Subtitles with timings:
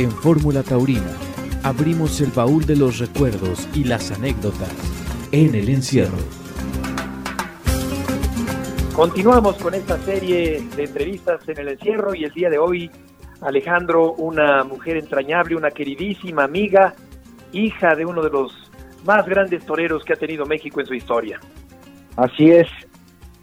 [0.00, 1.12] En Fórmula Taurina
[1.62, 4.72] abrimos el baúl de los recuerdos y las anécdotas
[5.30, 6.16] en el encierro.
[8.94, 12.90] Continuamos con esta serie de entrevistas en el encierro y el día de hoy
[13.42, 16.94] Alejandro, una mujer entrañable, una queridísima amiga,
[17.52, 18.72] hija de uno de los
[19.04, 21.38] más grandes toreros que ha tenido México en su historia.
[22.16, 22.68] Así es,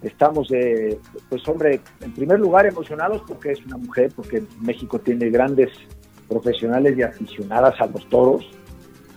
[0.01, 0.97] estamos, eh,
[1.29, 5.69] pues hombre, en primer lugar emocionados porque es una mujer, porque México tiene grandes
[6.27, 8.45] profesionales y aficionadas a los toros,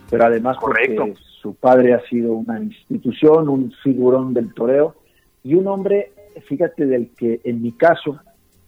[0.09, 4.95] pero además porque su padre ha sido una institución, un figurón del toreo
[5.43, 6.11] y un hombre,
[6.47, 8.19] fíjate, del que en mi caso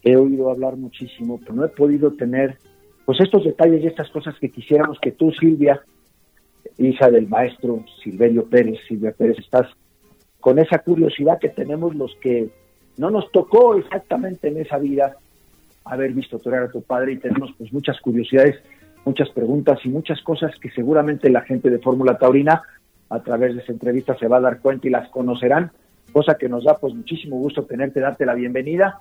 [0.01, 2.57] he oído hablar muchísimo, pero no he podido tener
[3.05, 5.81] pues estos detalles y estas cosas que quisiéramos que tú, Silvia,
[6.77, 9.67] hija del maestro Silverio Pérez, Silvia Pérez, estás
[10.39, 12.49] con esa curiosidad que tenemos los que
[12.97, 15.15] no nos tocó exactamente en esa vida
[15.85, 18.55] haber visto torear a tu padre y tenemos pues muchas curiosidades,
[19.05, 22.61] muchas preguntas y muchas cosas que seguramente la gente de Fórmula Taurina
[23.09, 25.71] a través de esa entrevista se va a dar cuenta y las conocerán,
[26.11, 28.99] cosa que nos da pues muchísimo gusto tenerte, darte la bienvenida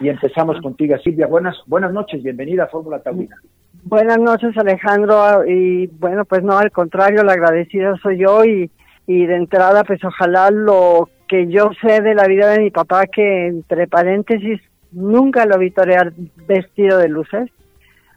[0.00, 1.26] y empezamos contigo, Silvia.
[1.26, 3.36] Buenas, buenas noches, bienvenida a Fórmula Taurina.
[3.82, 5.44] Buenas noches, Alejandro.
[5.46, 8.70] Y bueno, pues no, al contrario, la agradecida soy yo y,
[9.06, 13.06] y de entrada, pues ojalá lo que yo sé de la vida de mi papá,
[13.06, 14.60] que entre paréntesis,
[14.94, 16.12] nunca lo vi torear
[16.46, 17.50] vestido de luces,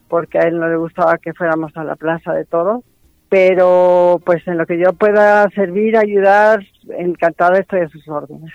[0.08, 2.84] porque a él no le gustaba que fuéramos a la plaza de todos.
[3.30, 6.66] Pero pues en lo que yo pueda servir, ayudar,
[6.98, 8.54] encantada estoy a sus órdenes.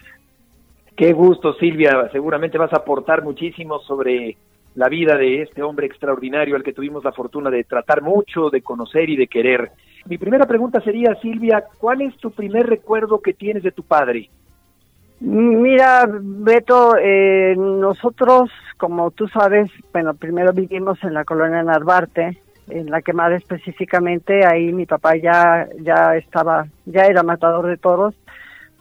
[0.97, 2.09] Qué gusto, Silvia.
[2.11, 4.37] Seguramente vas a aportar muchísimo sobre
[4.75, 8.63] la vida de este hombre extraordinario al que tuvimos la fortuna de tratar mucho, de
[8.63, 9.71] conocer y de querer.
[10.07, 14.31] Mi primera pregunta sería, Silvia, ¿cuál es tu primer recuerdo que tienes de tu padre?
[15.25, 22.91] Mira, Beto, eh, nosotros, como tú sabes, bueno, primero vivimos en la colonia Narvarte, en
[22.91, 28.15] la quemada específicamente, ahí mi papá ya, ya estaba, ya era matador de toros,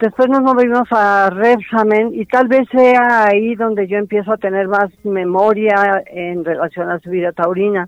[0.01, 4.67] Después nos movimos a Repsamen y tal vez sea ahí donde yo empiezo a tener
[4.67, 7.87] más memoria en relación a su vida taurina,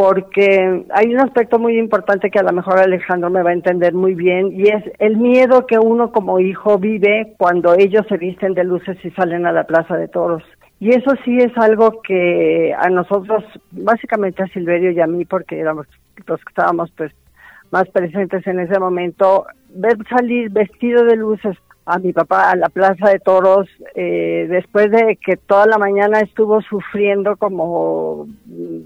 [0.00, 3.92] porque hay un aspecto muy importante que a lo mejor Alejandro me va a entender
[3.92, 8.54] muy bien y es el miedo que uno como hijo vive cuando ellos se visten
[8.54, 10.42] de luces y salen a la plaza de toros.
[10.78, 15.60] Y eso sí es algo que a nosotros, básicamente a Silverio y a mí, porque
[15.60, 15.86] éramos
[16.26, 17.12] los que estábamos pues
[17.70, 21.58] más presentes en ese momento, ver salir vestido de luces
[21.90, 26.20] a mi papá a la plaza de toros eh, después de que toda la mañana
[26.20, 28.28] estuvo sufriendo como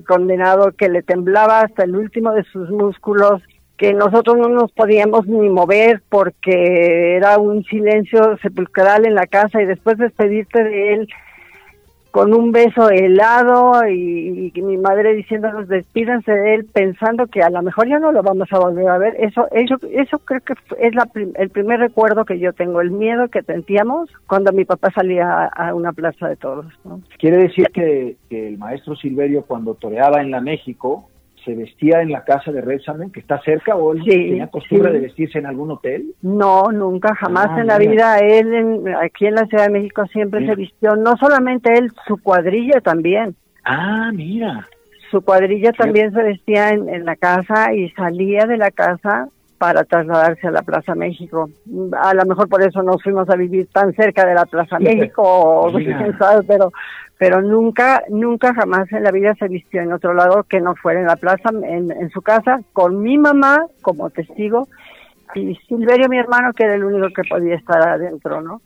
[0.06, 3.42] condenado que le temblaba hasta el último de sus músculos
[3.76, 9.60] que nosotros no nos podíamos ni mover porque era un silencio sepulcral en la casa
[9.60, 11.08] y después despedirte de él
[12.14, 17.60] con un beso helado y, mi madre diciéndonos despídense de él pensando que a lo
[17.60, 19.16] mejor ya no lo vamos a volver a ver.
[19.18, 23.26] Eso eso eso creo que es la el primer recuerdo que yo tengo, el miedo
[23.26, 26.66] que sentíamos cuando mi papá salía a, una plaza de toros.
[27.18, 31.08] Quiere decir que, que el maestro Silverio cuando toreaba en la México
[31.44, 35.00] se vestía en la casa de Repsamen, que está cerca, o él tenía costumbre de
[35.00, 36.14] vestirse en algún hotel?
[36.22, 38.18] No, nunca, jamás ah, en la vida.
[38.18, 42.80] Él, aquí en la Ciudad de México, siempre se vistió, no solamente él, su cuadrilla
[42.80, 43.34] también.
[43.64, 44.66] Ah, mira.
[45.10, 49.28] Su cuadrilla también se vestía en, en la casa y salía de la casa
[49.64, 51.48] para trasladarse a la Plaza México.
[51.98, 55.72] A lo mejor por eso nos fuimos a vivir tan cerca de la Plaza México,
[56.46, 56.70] pero
[57.16, 61.00] pero nunca, nunca jamás en la vida se vistió en otro lado que no fuera
[61.00, 64.68] en la plaza, en, en su casa, con mi mamá como testigo
[65.34, 68.60] y Silverio, mi hermano, que era el único que podía estar adentro, ¿no?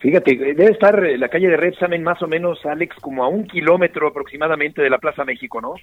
[0.00, 4.08] Fíjate, debe estar la calle de Repsamen más o menos, Alex, como a un kilómetro
[4.08, 5.74] aproximadamente de la Plaza México, ¿no?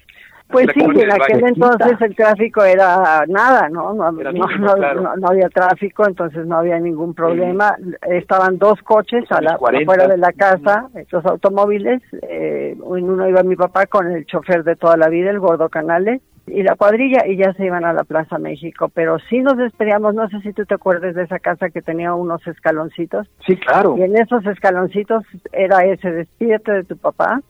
[0.48, 3.94] Pues sí, en aquel entonces el tráfico era nada, ¿no?
[3.94, 7.76] No, no, había tráfico, entonces no había ningún problema.
[8.08, 12.02] Estaban dos coches a la, afuera de la casa, estos automóviles.
[12.22, 15.68] Eh, en uno iba mi papá con el chofer de toda la vida, el gordo
[15.68, 18.90] Canales, y la cuadrilla y ya se iban a la Plaza México.
[18.92, 22.14] Pero sí nos despedíamos, no sé si tú te acuerdas de esa casa que tenía
[22.14, 23.28] unos escaloncitos.
[23.46, 23.96] Sí, claro.
[23.98, 27.40] Y en esos escaloncitos era ese despídete de tu papá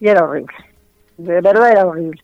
[0.00, 0.54] y era horrible.
[1.18, 2.20] De verdad era horrible.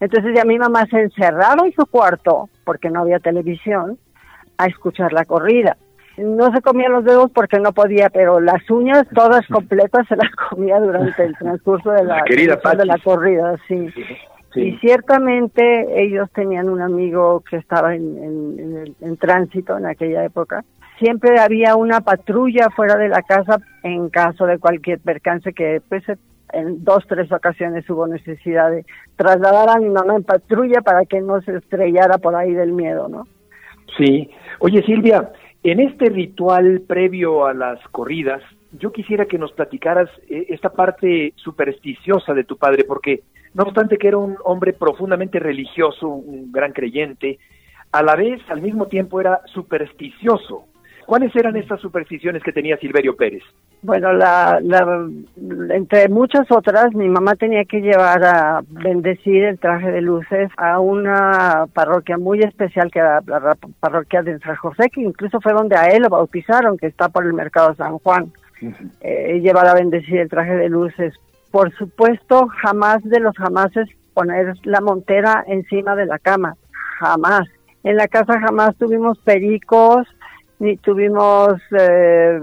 [0.00, 3.98] Entonces ya mi mamá se encerraba en su cuarto, porque no había televisión,
[4.56, 5.76] a escuchar la corrida.
[6.16, 10.30] No se comía los dedos porque no podía, pero las uñas todas completas se las
[10.32, 13.88] comía durante el transcurso de la, de la corrida, sí.
[14.54, 20.64] Y ciertamente ellos tenían un amigo que estaba en, en, tránsito en aquella época.
[20.98, 26.02] Siempre había una patrulla fuera de la casa en caso de cualquier percance que pues,
[26.52, 28.84] en dos, tres ocasiones hubo necesidad de
[29.16, 33.08] trasladar a mi mamá en patrulla para que no se estrellara por ahí del miedo,
[33.08, 33.26] ¿no?
[33.96, 34.30] Sí.
[34.58, 35.30] Oye, Silvia,
[35.62, 38.42] en este ritual previo a las corridas,
[38.72, 43.22] yo quisiera que nos platicaras eh, esta parte supersticiosa de tu padre, porque
[43.54, 47.38] no obstante que era un hombre profundamente religioso, un gran creyente,
[47.92, 50.66] a la vez, al mismo tiempo, era supersticioso.
[51.06, 53.42] ¿Cuáles eran estas supersticiones que tenía Silverio Pérez?
[53.82, 54.60] Bueno, la,
[55.70, 60.78] entre muchas otras, mi mamá tenía que llevar a bendecir el traje de luces a
[60.78, 65.76] una parroquia muy especial que era la parroquia de San José, que incluso fue donde
[65.76, 68.30] a él lo bautizaron, que está por el mercado San Juan.
[69.00, 71.14] Eh, llevar a bendecir el traje de luces.
[71.50, 76.56] Por supuesto, jamás de los jamases poner la montera encima de la cama,
[76.98, 77.48] jamás.
[77.82, 80.06] En la casa jamás tuvimos pericos,
[80.58, 82.38] ni tuvimos eh,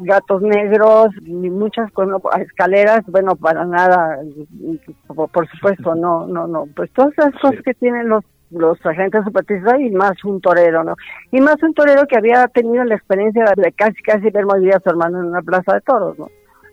[0.00, 4.18] gatos negros, ni muchas cosas, escaleras, bueno, para nada,
[5.06, 9.80] por, supuesto, no, no, no, pues todas esas cosas que tienen los los agentes supersticiosos
[9.80, 10.94] y más un torero, ¿no?
[11.30, 14.80] Y más un torero que había tenido la experiencia de casi, casi ver morir a
[14.80, 16.28] su hermano en una plaza de toros, ¿no?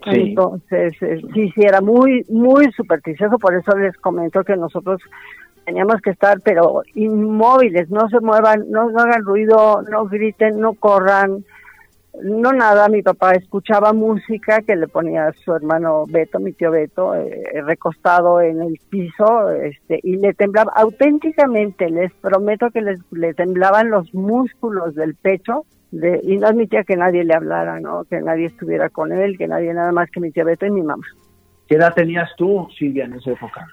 [0.06, 5.01] Entonces, eh, sí, sí, era muy, muy supersticioso, por eso les comento que nosotros
[5.66, 11.44] teníamos que estar, pero inmóviles, no se muevan, no, hagan ruido, no griten, no corran,
[12.24, 16.72] no nada, mi papá escuchaba música que le ponía a su hermano Beto, mi tío
[16.72, 23.00] Beto, eh, recostado en el piso, este, y le temblaba, auténticamente, les prometo que les,
[23.12, 28.04] le temblaban los músculos del pecho, de, y no admitía que nadie le hablara, ¿no?
[28.06, 30.82] Que nadie estuviera con él, que nadie nada más que mi tío Beto y mi
[30.82, 31.06] mamá.
[31.68, 33.66] ¿Qué edad tenías tú, Silvia, en esa época?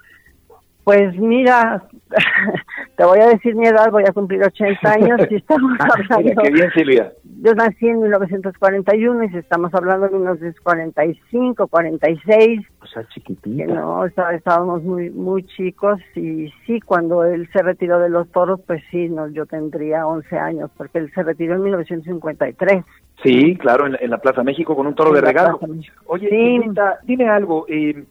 [0.83, 1.83] Pues mira,
[2.95, 5.71] te voy a decir mi edad, voy a cumplir 80 años y estamos
[6.11, 6.41] hablando...
[6.41, 7.11] qué bien, Silvia.
[7.39, 12.61] Yo nací en 1941 y estamos hablando de unos 45, 46.
[12.81, 13.65] O sea, chiquitita.
[13.65, 18.81] no, estábamos muy muy chicos y sí, cuando él se retiró de los toros, pues
[18.89, 22.83] sí, no, yo tendría 11 años, porque él se retiró en 1953.
[23.23, 25.59] Sí, claro, en, la Plaza México con un toro de regalo.
[26.05, 26.61] Oye, sí.
[27.03, 28.03] dime algo, eh,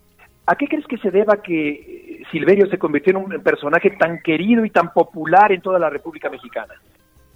[0.46, 4.64] ¿A qué crees que se deba que Silverio se convirtió en un personaje tan querido
[4.64, 6.74] y tan popular en toda la República Mexicana?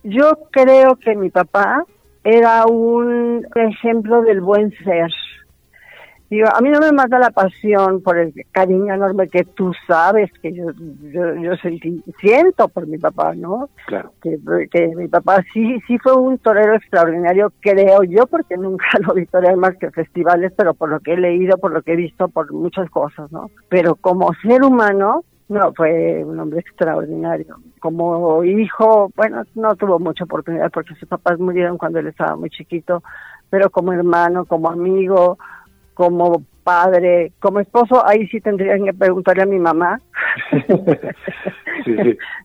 [0.02, 1.84] Yo creo que mi papá
[2.24, 5.10] era un ejemplo del buen ser.
[6.30, 10.30] Digo, a mí no me mata la pasión por el cariño enorme que tú sabes
[10.40, 10.66] que yo,
[11.10, 11.52] yo,
[12.20, 13.68] siento por mi papá, ¿no?
[13.86, 14.12] Claro.
[14.22, 14.38] Que,
[14.94, 19.56] mi papá sí sí fue un torero extraordinario, creo yo, porque nunca lo vi torear
[19.56, 22.52] más que festivales, pero por lo que he leído, por lo que he visto, por
[22.52, 23.50] muchas cosas, ¿no?
[23.68, 27.56] Pero como ser humano, no, fue un hombre extraordinario.
[27.80, 32.50] Como hijo, bueno, no tuvo mucha oportunidad porque sus papás murieron cuando él estaba muy
[32.50, 33.02] chiquito,
[33.50, 35.38] pero como hermano, como amigo,
[35.94, 40.00] como padre, como esposo, ahí sí tendrían que preguntarle a mi mamá.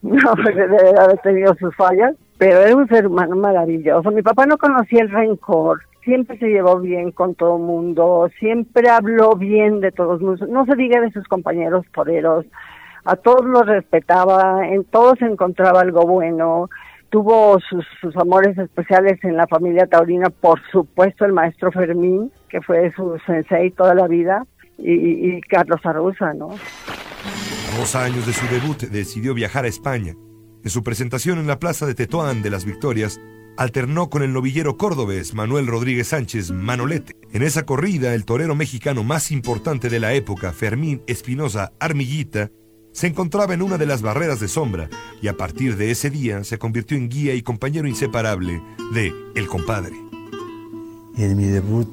[0.02, 4.10] No, porque debe haber tenido sus fallas, pero era un ser humano maravilloso.
[4.12, 8.90] Mi papá no conocía el rencor, siempre se llevó bien con todo el mundo, siempre
[8.90, 12.46] habló bien de todos, no se diga de sus compañeros toreros,
[13.06, 16.70] a todos los respetaba, en todos encontraba algo bueno,
[17.10, 22.62] tuvo sus, sus amores especiales en la familia taurina, por supuesto el maestro Fermín, que
[22.62, 24.46] fue su sensei toda la vida,
[24.78, 26.50] y, Carlos Arruza, ¿no?
[27.78, 30.14] Dos años de su debut decidió viajar a España.
[30.64, 33.22] En su presentación en la Plaza de Tetuán de las Victorias,
[33.58, 37.16] alternó con el novillero córdobés Manuel Rodríguez Sánchez Manolete.
[37.32, 42.50] En esa corrida, el torero mexicano más importante de la época, Fermín Espinosa Armillita,
[42.96, 44.90] se encontraba en una de las barreras de sombra
[45.22, 49.48] y a partir de ese día se convirtió en guía y compañero inseparable de El
[49.48, 49.94] Compadre.
[51.18, 51.90] en mi debut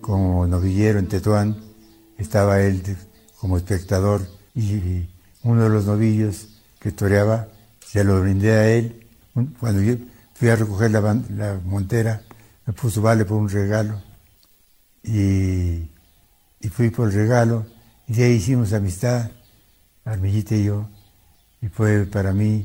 [0.00, 1.56] como novillero en Tetuán,
[2.16, 2.80] estaba él
[3.40, 4.22] como espectador
[4.54, 5.08] y
[5.42, 7.48] uno de los novillos que toreaba
[7.84, 9.04] se lo brindé a él.
[9.58, 9.96] Cuando yo
[10.34, 12.22] fui a recoger la, montera,
[12.66, 14.00] me puso vale por un regalo
[15.02, 15.90] y,
[16.70, 17.66] fui por el regalo
[18.06, 19.30] y de ahí hicimos amistad,
[20.06, 20.86] Armillita y yo,
[21.60, 22.64] y fue para mí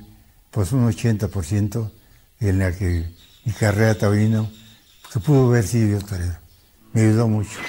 [0.51, 1.91] pues un 80%
[2.39, 3.03] en la que
[3.45, 4.45] mi carrera taurina
[5.11, 6.33] que pudo haber sido torero
[6.93, 7.59] me ayudó mucho.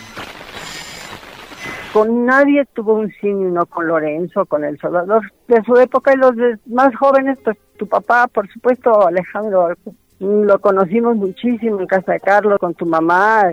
[1.93, 3.13] Con nadie tuvo un
[3.53, 5.23] no con Lorenzo, con El Salvador.
[5.47, 6.33] De su época y los
[6.67, 9.75] más jóvenes, pues tu papá, por supuesto, Alejandro,
[10.19, 13.53] lo conocimos muchísimo en casa de Carlos, con tu mamá,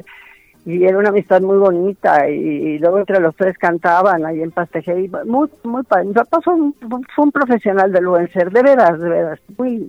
[0.69, 5.01] y era una amistad muy bonita y, luego entre los tres cantaban ahí en Pasteje
[5.01, 8.99] y muy muy mi papá fue un, fue un profesional de buen ser de veras
[8.99, 9.79] de veras muy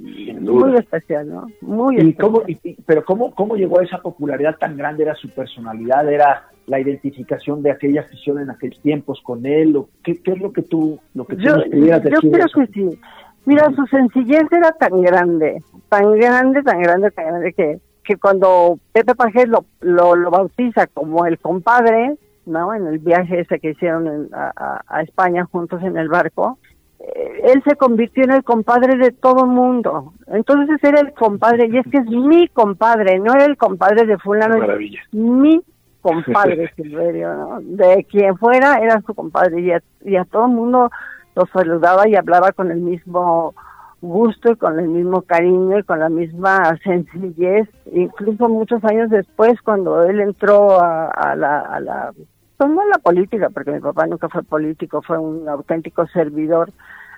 [0.40, 2.26] muy especial no muy ¿Y especial.
[2.26, 5.02] cómo, y- pero cómo, cómo llegó a esa popularidad tan grande?
[5.02, 6.10] ¿Era su personalidad?
[6.10, 9.76] ¿Era la identificación de aquella afición en aquellos tiempos con él?
[9.76, 12.98] ¿O qué, qué es lo que tú, lo que tú yo, creo que sí
[13.46, 17.80] mira su sencillez era tan grande tan grande tan grande tan grande que
[18.10, 22.74] que cuando Pepe Pajés lo, lo, lo bautiza como el compadre, ¿no?
[22.74, 26.58] En el viaje ese que hicieron en- a, España juntos en el barco,
[26.98, 30.12] eh, él se convirtió en el compadre de todo el mundo.
[30.26, 34.18] Entonces era el compadre, y es que es mi compadre, no era el compadre de
[34.18, 35.00] fulano, es Maravilla.
[35.12, 35.62] mi
[36.02, 37.58] compadre Silverio, ¿no?
[37.60, 40.90] De quien fuera era su compadre y a, y a todo el mundo
[41.36, 43.54] lo saludaba y hablaba con el mismo
[44.00, 47.68] gusto y con el mismo cariño y con la misma sencillez.
[47.92, 52.12] Incluso muchos años después, cuando él entró a, a la, a la,
[52.56, 56.70] pues no a la política, porque mi papá nunca fue político, fue un auténtico servidor,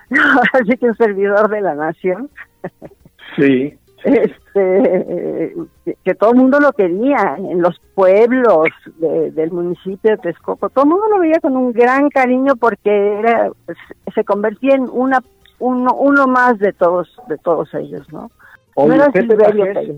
[0.53, 2.29] así que un servidor de la nación
[3.37, 3.77] Sí.
[4.03, 5.55] este
[6.03, 10.83] que, todo el mundo lo quería en los pueblos de- del municipio de Texcoco todo
[10.83, 15.19] el mundo lo veía con un gran cariño porque era se- se convertía en una
[15.59, 18.29] uno uno más de todos de todos ellos no
[18.75, 19.89] Oye, No Pajés.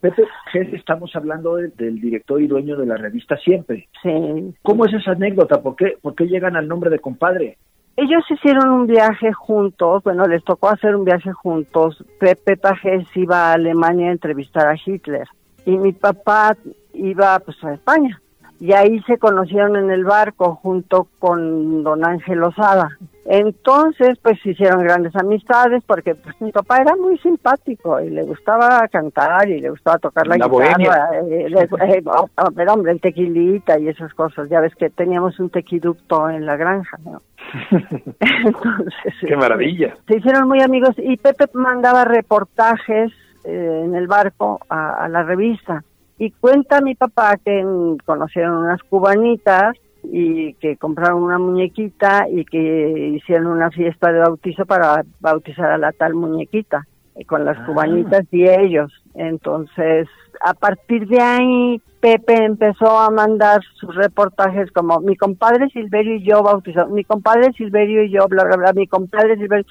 [0.00, 3.88] Pepe Pajés, estamos hablando de- del director y dueño de la revista Siempre.
[4.02, 5.62] sí ¿Cómo es esa anécdota?
[5.62, 7.56] ¿Por qué, por qué llegan al nombre de compadre?
[7.96, 12.02] ellos hicieron un viaje juntos, bueno, les tocó hacer un viaje juntos.
[12.18, 15.26] Pepe Pajés iba a Alemania a entrevistar a Hitler
[15.66, 16.56] y mi papá
[16.94, 18.18] iba pues a España.
[18.60, 22.90] Y ahí se conocieron en el barco junto con don Ángel Osada.
[23.24, 28.86] Entonces, pues hicieron grandes amistades porque pues mi papá era muy simpático y le gustaba
[28.88, 30.50] cantar y le gustaba tocar la, La guitarra.
[30.50, 31.08] bohemia.
[31.38, 31.62] eh, le-
[31.96, 34.48] eh, oh, oh, pero hombre, el tequilita y esas cosas.
[34.50, 37.20] Ya ves que teníamos un tequiducto en la granja, ¿no?
[38.20, 39.96] Entonces, Qué maravilla.
[40.06, 43.10] se hicieron muy amigos y Pepe mandaba reportajes
[43.44, 45.82] eh, en el barco a, a la revista.
[46.20, 47.64] Y cuenta mi papá que
[48.04, 54.66] conocieron unas cubanitas y que compraron una muñequita y que hicieron una fiesta de bautizo
[54.66, 56.86] para bautizar a la tal muñequita
[57.16, 57.64] eh, con las Ah.
[57.64, 58.92] cubanitas y ellos.
[59.14, 60.08] Entonces,
[60.44, 66.22] a partir de ahí, Pepe empezó a mandar sus reportajes como mi compadre Silverio y
[66.22, 69.64] yo bautizamos, mi compadre Silverio y yo, bla, bla, bla, mi compadre Silverio.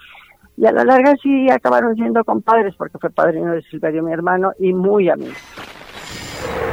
[0.58, 4.51] Y a la larga sí acabaron siendo compadres porque fue padrino de Silverio, mi hermano,
[4.60, 5.38] y muy amigos.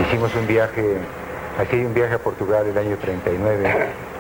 [0.03, 0.97] Hicimos un viaje,
[1.59, 3.69] aquí un viaje a Portugal el año 39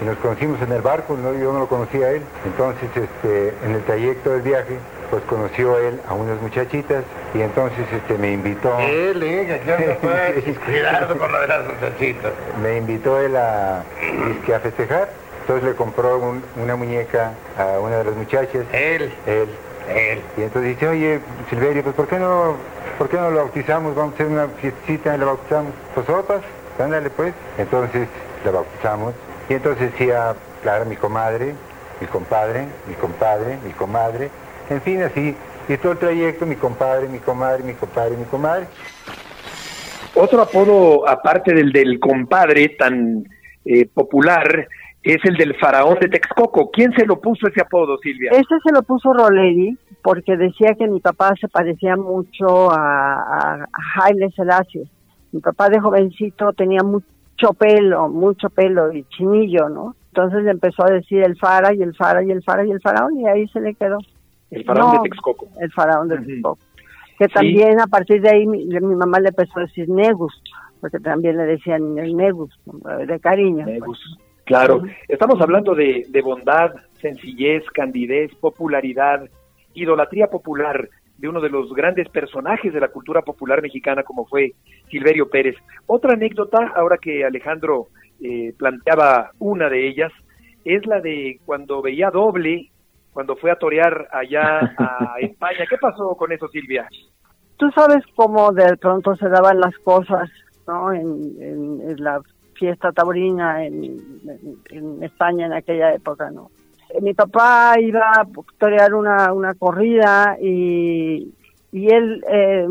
[0.00, 2.22] y nos conocimos en el barco, no, yo no lo conocía a él.
[2.44, 4.78] Entonces, este, en el trayecto del viaje,
[5.10, 8.76] pues conoció él a unas muchachitas y entonces este, me invitó.
[8.80, 12.32] Él, eh, cuidado con lo de las muchachitas.
[12.62, 15.08] Me invitó él a, a festejar.
[15.42, 18.64] Entonces le compró un- una muñeca a una de las muchachas.
[18.72, 19.48] Él, Él.
[19.88, 20.20] Él.
[20.36, 22.56] Y entonces dice, oye, Silverio, pues ¿por qué no,
[22.98, 23.94] por qué no lo bautizamos?
[23.94, 25.72] Vamos a hacer una fiestecita y lo bautizamos.
[25.94, 26.42] Pues sopas,
[26.78, 27.34] ándale pues.
[27.58, 28.08] Entonces
[28.44, 29.14] la bautizamos.
[29.48, 31.54] Y entonces decía, claro, mi comadre,
[32.00, 34.30] mi compadre, mi compadre, mi comadre.
[34.70, 35.36] En fin, así.
[35.68, 38.66] Y todo el trayecto, mi compadre, mi comadre, mi compadre, mi comadre.
[40.14, 43.24] Otro apodo, aparte del del compadre tan
[43.64, 44.68] eh, popular,
[45.12, 46.70] es el del faraón de Texcoco.
[46.70, 48.30] ¿Quién se lo puso ese apodo, Silvia?
[48.32, 53.68] Ese se lo puso Roleri porque decía que mi papá se parecía mucho a, a,
[53.96, 54.88] Haile Selassie.
[55.32, 59.94] Mi papá de jovencito tenía mucho pelo, mucho pelo y chinillo, ¿no?
[60.08, 62.80] Entonces le empezó a decir el fara y el fara y el fara y el
[62.80, 63.98] faraón y ahí se le quedó.
[64.50, 65.48] El faraón No, de Texcoco.
[65.60, 66.18] El faraón de.
[66.18, 66.58] Texcoco.
[67.18, 70.34] Que también a partir de ahí mi, mi mamá le empezó a decir Negus,
[70.80, 72.58] porque también le decían el Negus,
[73.06, 73.66] de cariño.
[73.84, 73.98] pues.
[74.46, 79.28] Claro, estamos hablando de, de bondad, sencillez, candidez, popularidad,
[79.74, 80.88] idolatría popular
[81.18, 84.52] de uno de los grandes personajes de la cultura popular mexicana como fue
[84.88, 85.56] Silverio Pérez.
[85.86, 87.86] Otra anécdota, ahora que Alejandro
[88.22, 90.12] eh, planteaba una de ellas,
[90.64, 92.70] es la de cuando veía doble,
[93.12, 95.64] cuando fue a torear allá a España.
[95.68, 96.86] ¿Qué pasó con eso, Silvia?
[97.58, 100.28] tú sabes cómo de pronto se daban las cosas,
[100.68, 100.92] ¿no?
[100.92, 101.00] En,
[101.40, 102.20] en- en la
[102.58, 106.50] fiesta taurina en, en- en España en aquella época, ¿no?
[106.90, 108.26] Eh, Mi papá iba a
[108.58, 111.32] torear una, una corrida y,
[111.72, 112.66] y él eh,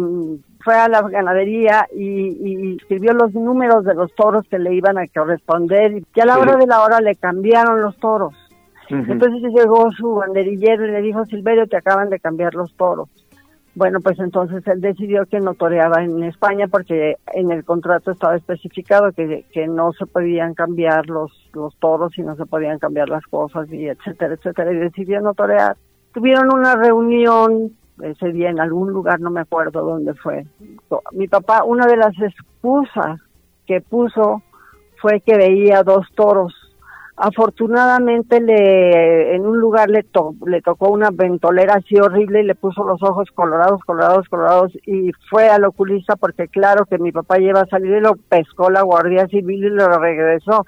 [0.64, 2.30] fue a la ganadería y,
[2.72, 6.38] y escribió los números de los toros que le iban a corresponder y a la
[6.40, 8.34] hora de la hora le cambiaron los toros.
[8.88, 13.10] Entonces llegó su banderillero y le dijo, Silverio, te acaban de cambiar los toros.
[13.76, 18.38] Bueno, pues entonces él decidió que no toreaba en España porque en el contrato estaba
[18.38, 23.10] especificado que, que no se podían cambiar los, los toros y no se podían cambiar
[23.10, 25.76] las cosas y etcétera, etcétera, y decidió no torear.
[26.14, 30.46] Tuvieron una reunión ese día en algún lugar, no me acuerdo dónde fue.
[31.12, 33.20] Mi papá, una de las excusas
[33.68, 34.42] que puso
[35.02, 36.65] fue que veía dos toros
[37.18, 40.06] Afortunadamente le en un lugar le,
[40.48, 45.12] le tocó una ventolera así horrible y le puso los ojos colorados, colorados, colorados y
[45.30, 48.82] fue al oculista porque claro que mi papá lleva a salir y lo pescó la
[48.82, 50.66] Guardia Civil y lo regresó.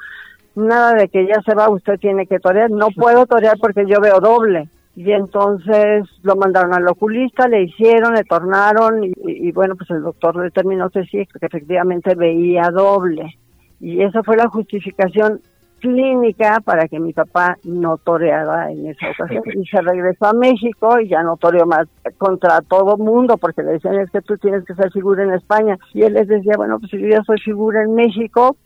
[0.55, 2.71] Nada de que ya se va, usted tiene que torear.
[2.71, 4.69] No puedo torear porque yo veo doble.
[4.95, 10.01] Y entonces lo mandaron al oculista, le hicieron, le tornaron y, y bueno, pues el
[10.01, 13.37] doctor determinó que sí, que efectivamente veía doble.
[13.79, 15.41] Y esa fue la justificación
[15.79, 19.43] clínica para que mi papá no toreara en esa ocasión.
[19.55, 23.73] Y se regresó a México y ya no toreó más contra todo mundo, porque le
[23.73, 25.77] decían es que tú tienes que ser figura en España.
[25.93, 28.57] Y él les decía, bueno, pues si yo ya soy figura en México,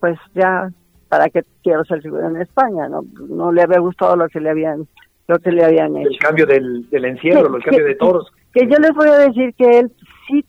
[0.00, 0.70] pues ya,
[1.08, 2.88] ¿para qué quiero ser figura en España?
[2.88, 4.86] No, no le había gustado lo que le habían
[5.26, 6.10] lo que le habían hecho.
[6.10, 8.30] El cambio del, del encierro, el cambio de toros.
[8.52, 9.92] Que yo les voy a decir que él
[10.28, 10.44] sí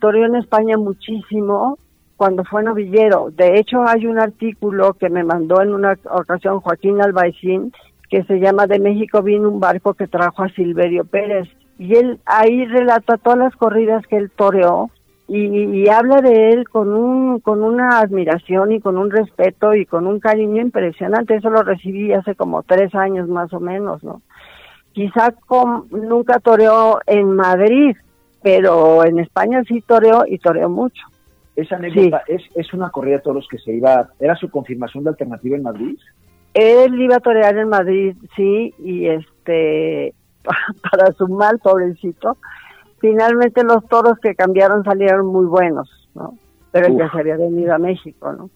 [0.00, 1.78] toreó en España muchísimo,
[2.18, 3.30] cuando fue novillero.
[3.30, 7.72] De hecho, hay un artículo que me mandó en una ocasión Joaquín Albaicín
[8.10, 11.48] que se llama De México vino un barco que trajo a Silverio Pérez.
[11.78, 14.90] Y él ahí relata todas las corridas que él toreó
[15.28, 20.06] y, habla de él con un con una admiración y con un respeto y con
[20.06, 21.36] un cariño impresionante.
[21.36, 24.22] Eso lo recibí hace como tres años más o menos, ¿no?
[24.92, 25.34] Quizá
[25.90, 27.94] nunca toreó en Madrid,
[28.42, 31.02] pero en España sí toreó y toreó mucho.
[31.58, 35.10] Esa anécdota es, es una corrida de toros que se iba, ¿era su confirmación de
[35.10, 35.98] alternativa en Madrid?
[36.54, 40.14] Él iba a torear en Madrid, sí, y este,
[40.90, 42.36] para su mal, pobrecito,
[43.00, 46.38] finalmente los toros que cambiaron salieron muy buenos, ¿no?
[46.70, 48.50] Pero ya se había venido a México, ¿no?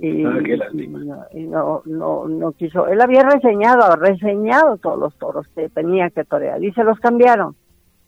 [0.00, 2.88] Y, ah, y, no, no, no quiso.
[2.88, 7.56] Él había reseñado, reseñado todos los toros que tenía que torear y se los cambiaron.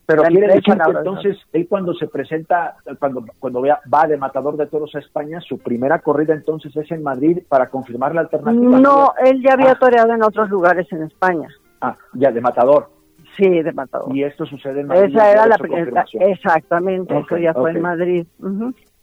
[0.06, 4.66] Pero quiere decir que entonces él cuando se presenta, cuando, cuando va de matador de
[4.66, 8.80] toros a España, su primera corrida entonces es en Madrid para confirmar la alternativa.
[8.80, 9.78] No, él ya había ah.
[9.78, 11.48] toreado en otros lugares en España.
[11.80, 12.90] Ah, ya de matador.
[13.36, 14.14] Sí, de matador.
[14.14, 15.16] Y esto sucede en Madrid.
[15.16, 18.26] Esa era la primera, exactamente, eso ya fue en Madrid.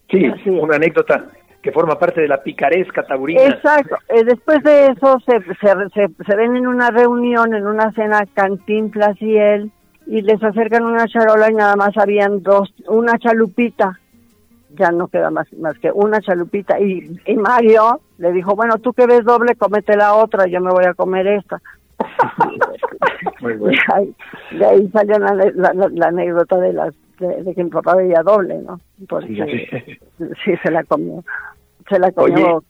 [0.09, 1.25] Sí, una anécdota
[1.61, 3.43] que forma parte de la picaresca taurina.
[3.43, 3.95] Exacto.
[4.09, 9.21] Eh, después de eso se, se, se, ven en una reunión, en una cena, Cantinflas
[9.21, 9.71] y él,
[10.11, 13.97] y les acercan una charola y nada más habían dos, una chalupita,
[14.71, 18.91] ya no queda más, más que una chalupita, y, y Mario le dijo, bueno, tú
[18.91, 21.61] que ves doble, comete la otra, yo me voy a comer esta.
[23.41, 23.77] Muy bueno.
[24.51, 28.81] de, ahí, salió la, anécdota de las de, que mi papá veía doble, ¿no?
[29.07, 29.87] Porque
[30.43, 31.23] sí, se la comió,
[31.87, 32.61] se la comió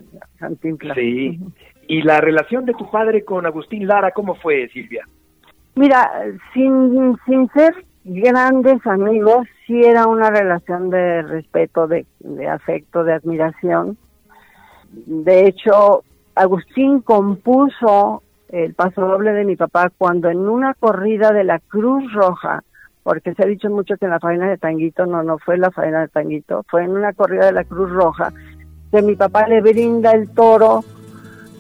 [0.94, 1.40] Sí.
[1.88, 5.08] ¿Y la relación de tu padre con Agustín Lara cómo fue, Silvia?
[5.76, 6.12] Mira,
[6.54, 12.06] sin, sin ser grandes amigos, sí era una relación de respeto, de,
[12.50, 13.98] afecto, de admiración.
[14.92, 16.04] De hecho,
[16.36, 22.12] Agustín compuso el paso doble de mi papá cuando en una corrida de la Cruz
[22.12, 22.64] Roja,
[23.04, 25.72] porque se ha dicho mucho que en la faena de Tanguito, no, no fue la
[25.72, 28.34] faena de Tanguito, fue en una corrida de la Cruz Roja,
[28.92, 30.84] que mi papá le brinda el toro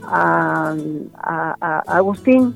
[0.04, 0.76] a,
[1.24, 2.54] a Agustín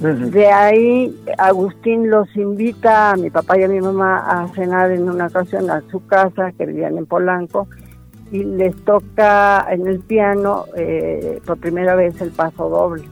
[0.00, 5.10] de ahí Agustín los invita a mi papá y a mi mamá a cenar en
[5.10, 7.66] una ocasión a su casa, que vivían en Polanco,
[8.30, 13.04] y les toca en el piano eh, por primera vez el paso doble.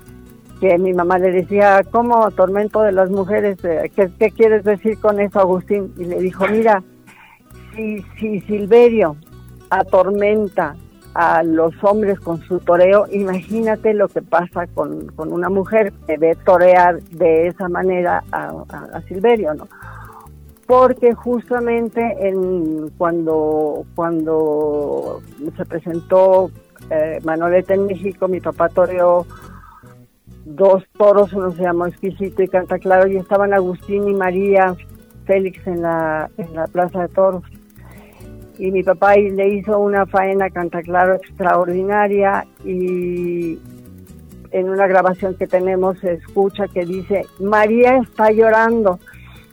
[0.60, 3.58] Que mi mamá le decía, ¿cómo tormento de las mujeres?
[3.64, 5.92] Eh, ¿Qué, ¿Qué, quieres decir con eso, Agustín?
[5.98, 6.82] Y le dijo, mira,
[7.74, 9.16] si, si Silverio
[9.70, 10.76] atormenta
[11.18, 16.36] a los hombres con su toreo, imagínate lo que pasa con, una mujer que ve
[16.44, 19.66] torear de esa manera a, Silverio, ¿no?
[20.66, 25.22] Porque justamente en, cuando, cuando
[25.56, 26.50] se presentó
[26.90, 29.24] eh, Manoleta en México, mi papá toreó
[30.44, 34.76] dos toros, uno se llamó Exquisito y Canta Claro, y estaban Agustín y María
[35.24, 37.42] Félix en la, en la Plaza de Toros
[38.58, 43.58] y mi papá le hizo una faena canta claro extraordinaria y
[44.52, 48.98] en una grabación que tenemos se escucha que dice María está llorando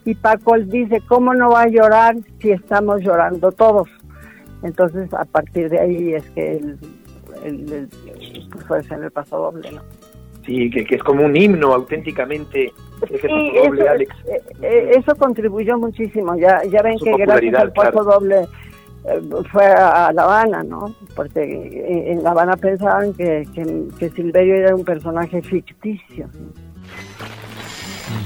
[0.04, 3.88] y Paco dice cómo no va a llorar si estamos llorando todos
[4.62, 6.78] entonces a partir de ahí es que el,
[7.44, 7.88] el, el
[8.66, 9.82] pues en el paso doble no
[10.46, 12.70] Sí, que, que es como un himno auténticamente.
[13.08, 14.14] Ese Sí, paso doble, eso, Alex.
[14.28, 16.36] eh, eh, eso contribuyó muchísimo.
[16.36, 18.10] Ya, ya ven Su que gracias al paso claro.
[18.20, 18.46] doble
[19.50, 20.94] fue a, La Habana, ¿no?
[21.14, 26.28] Porque en, La Habana pensaban que, que, que Silverio era un personaje ficticio.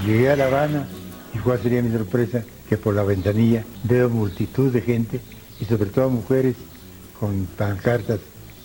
[0.06, 0.86] Llegué a La Habana
[1.34, 5.20] y cuál sería mi sorpresa que por la ventanilla veo multitud de gente
[5.60, 6.56] y sobre todo mujeres
[7.18, 8.20] con pancartas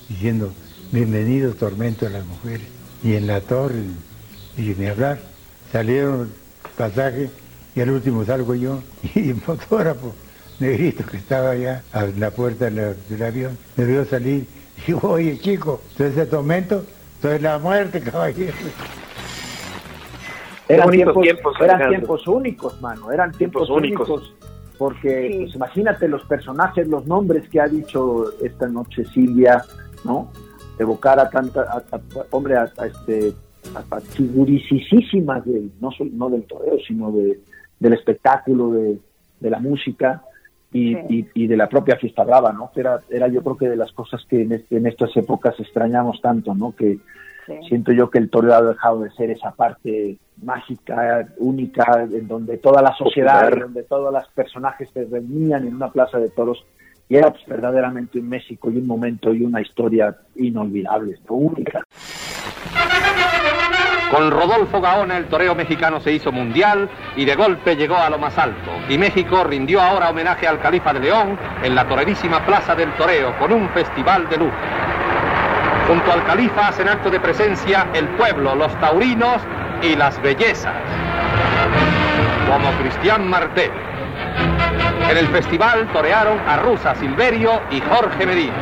[0.10, 0.52] diciendo
[0.92, 2.68] bienvenido tormento a las mujeres.
[3.04, 3.84] Y en la torre,
[4.58, 5.20] y ni hablar,
[5.72, 6.32] salieron
[6.78, 7.30] pasaje
[7.76, 8.82] y al último salgo yo
[9.16, 10.14] y fotógrafo
[10.60, 14.46] negrito que estaba allá a la puerta de del avión me vio salir
[14.78, 16.84] y dijo, oye chico, entonces el tormento,
[17.16, 18.54] entonces la muerte caballero.
[20.68, 24.10] Eran tiempos, tiempos, eran tiempos únicos, mano, eran tiempos, Tiempos únicos.
[24.10, 24.34] únicos.
[24.78, 25.38] Porque, Sí.
[25.44, 29.64] pues, imagínate los personajes, los nombres que ha dicho esta noche Silvia,
[30.04, 30.32] ¿no?
[30.80, 33.34] Evocar a tanta, a- a- hombre, a, a este,
[33.76, 37.40] a, a figuricísimas del, no, no del toreo, sino de,
[37.80, 38.98] del espectáculo, de,
[39.42, 40.24] de la música
[40.74, 41.00] y, Sí.
[41.36, 42.72] y- y de la propia fiesta brava, ¿no?
[42.74, 45.54] Que era, era yo creo que de las cosas que en, este- en estas épocas
[45.60, 46.76] extrañamos tanto, ¿no?
[46.76, 46.98] Que,
[47.46, 47.54] Sí.
[47.68, 52.58] siento yo que el toreo ha dejado de ser esa parte mágica, única, en donde
[52.58, 56.66] toda la sociedad, en donde todos los personajes se reunían en una plaza de toros
[57.10, 61.36] y era pues, verdaderamente un México y un momento y una historia inolvidable, ¿no?
[61.36, 61.84] única.
[64.14, 68.20] Con Rodolfo Gaona el toreo mexicano se hizo mundial y de golpe llegó a lo
[68.20, 68.70] más alto.
[68.88, 73.36] Y México rindió ahora homenaje al Califa de León en la torerísima Plaza del Toreo
[73.40, 74.56] con un festival de lujo.
[75.88, 79.42] Junto al Califa hacen acto de presencia el pueblo, los taurinos
[79.82, 80.76] y las bellezas.
[82.48, 83.72] Como Cristian Martel.
[85.10, 88.54] En el festival torearon a Rusa Silverio y Jorge Medina.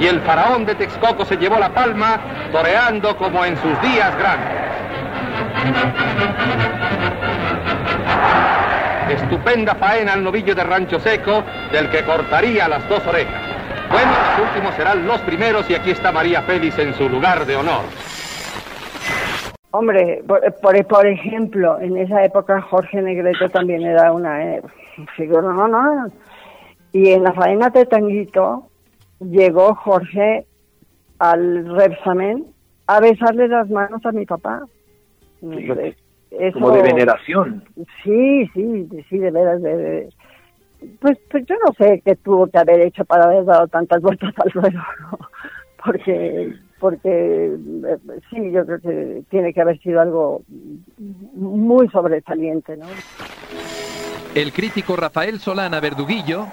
[0.00, 2.20] Y el faraón de Texcoco se llevó la palma
[2.52, 4.58] toreando como en sus días grandes.
[9.10, 13.42] Estupenda faena al novillo de Rancho Seco, del que cortaría las dos orejas.
[13.90, 17.56] Bueno, los últimos serán los primeros y aquí está María Félix en su lugar de
[17.56, 17.84] honor.
[19.70, 24.62] Hombre, por, ejemplo, en esa época Jorge Negrete también era una eh,
[25.18, 26.06] no, no.
[26.92, 28.68] Y en la faena de Tanguito
[29.20, 30.46] llegó Jorge
[31.18, 32.46] al Repsamen
[32.86, 34.62] a besarle las manos a mi papá.
[35.40, 35.96] Fíjate,
[36.30, 37.64] Eso- Como de veneración.
[38.04, 39.62] Sí, sí, sí, de veras.
[39.62, 40.08] De, de-
[41.00, 44.32] pues, pues yo no sé qué tuvo que haber hecho para haber dado tantas vueltas
[44.38, 44.78] al ruedo,
[45.10, 45.18] ¿no?
[45.84, 47.08] Porque, porque
[47.54, 47.98] eh,
[48.30, 50.42] sí, yo creo que tiene que haber sido algo
[51.34, 52.86] muy sobresaliente, ¿no?
[54.34, 56.46] El crítico Rafael Solana Verduguillo,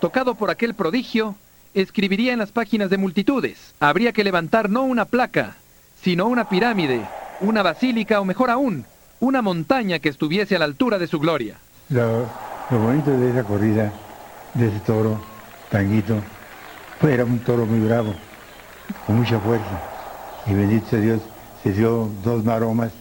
[0.00, 1.36] tocado por aquel prodigio,
[1.74, 3.74] escribiría en las páginas de multitudes.
[3.78, 5.56] Habría que levantar no una placa,
[6.02, 7.06] sino una pirámide,
[7.40, 8.84] una basílica o mejor aún,
[9.20, 11.58] una montaña que estuviese a la altura de su gloria.
[11.90, 12.26] Lo,
[12.70, 13.92] bonito de esa corrida,
[14.54, 15.20] de ese toro,
[15.70, 16.16] Tanguito,
[17.00, 18.14] pues era un toro muy bravo,
[19.06, 19.80] con mucha fuerza.
[20.46, 21.20] Y bendito sea Dios,
[21.62, 22.92] se dio dos maromas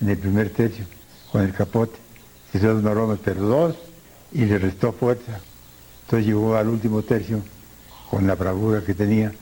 [0.00, 0.86] en el primer tercio,
[1.30, 1.98] con el capote.
[2.50, 3.76] Se dio dos maromas, pero dos,
[4.32, 5.40] y le restó fuerza.
[6.06, 7.42] Entonces llegó al último tercio
[8.08, 9.32] con la bravura que tenía,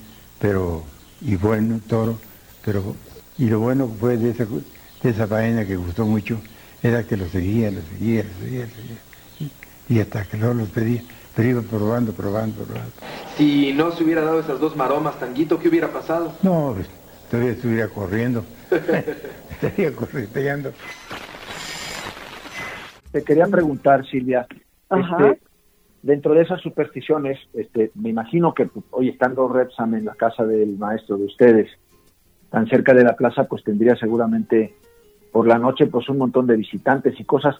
[0.40, 0.83] pero,
[1.20, 2.18] y buen toro,
[2.64, 2.96] pero,
[3.37, 6.40] y lo bueno fue de esa, de esa faena que gustó mucho,
[6.83, 8.96] era que lo seguía, lo seguía, lo seguía, lo seguía.
[9.88, 11.03] Y, y hasta que no los pedía,
[11.37, 12.92] pero iba probando, probando, probando.
[13.37, 16.33] Si no se hubiera dado esas dos maromas, Tanguito, ¿qué hubiera pasado?
[16.42, 16.88] No, pues,
[17.31, 18.42] todavía estuviera corriendo,
[19.50, 20.72] estaría correteando.
[23.12, 24.46] Te quería preguntar, Silvia,
[24.88, 25.29] Ajá.
[25.29, 25.53] este,
[26.04, 30.44] dentro de esas supersticiones, este, me imagino que pues, hoy estando Repsam en la casa
[30.44, 31.70] del maestro de ustedes,
[32.50, 34.74] tan cerca de la plaza, pues tendría seguramente
[35.32, 37.56] por la noche pues un montón de visitantes y cosas.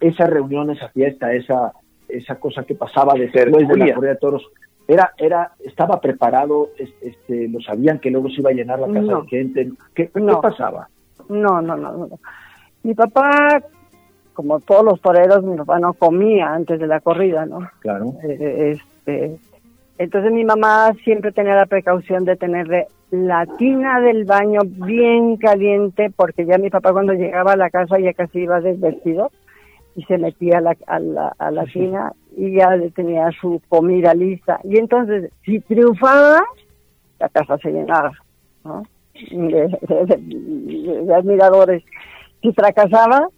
[0.00, 1.72] Esa reunión, esa fiesta, esa
[2.08, 4.44] esa cosa que pasaba después de la corrida de toros,
[4.88, 8.86] era era estaba preparado, es- este, lo sabían que luego se iba a llenar la
[8.86, 9.22] casa No.
[9.22, 9.70] de gente.
[9.94, 10.40] ¿Qué, qué No.
[10.40, 10.88] pasaba?
[11.28, 12.08] No, no, no, no.
[12.82, 13.62] Mi papá,
[14.40, 17.68] como todos los toreros, mi papá no comía antes de la corrida, ¿no?
[17.80, 18.14] Claro.
[18.22, 19.36] Eh, este,
[19.98, 26.10] entonces mi mamá siempre tenía la precaución de tenerle la tina del baño bien caliente,
[26.16, 29.30] porque ya mi papá cuando llegaba a la casa ya casi iba desvestido
[29.94, 34.14] y se metía a la, a la, a la tina y ya tenía su comida
[34.14, 34.58] lista.
[34.64, 36.40] Y entonces, si triunfaba,
[37.18, 38.12] la casa se llenaba,
[38.64, 38.84] ¿no?
[39.30, 41.82] De, de- de- de admiradores.
[42.40, 43.28] Si fracasaba,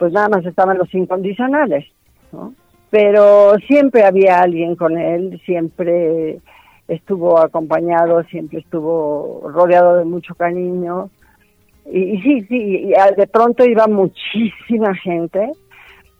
[0.00, 1.84] pues nada más estaban los incondicionales,
[2.32, 2.54] ¿no?
[2.88, 6.38] Pero siempre había alguien con él, siempre
[6.88, 11.10] estuvo acompañado, siempre estuvo rodeado de mucho cariño.
[11.84, 15.52] Y, sí, sí, de pronto iba muchísima gente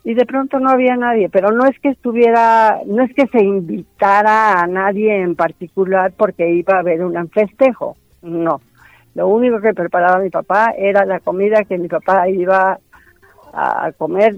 [0.04, 3.42] y de pronto no había nadie, pero no es que estuviera, no es que se
[3.42, 8.60] invitara a nadie en particular porque iba a haber un festejo, no.
[9.14, 12.78] Lo único que preparaba mi papá era la comida que mi papá iba
[13.52, 14.36] a comer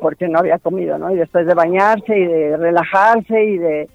[0.00, 1.10] porque no había comido, ¿no?
[1.10, 3.88] Y después de bañarse y de relajarse y de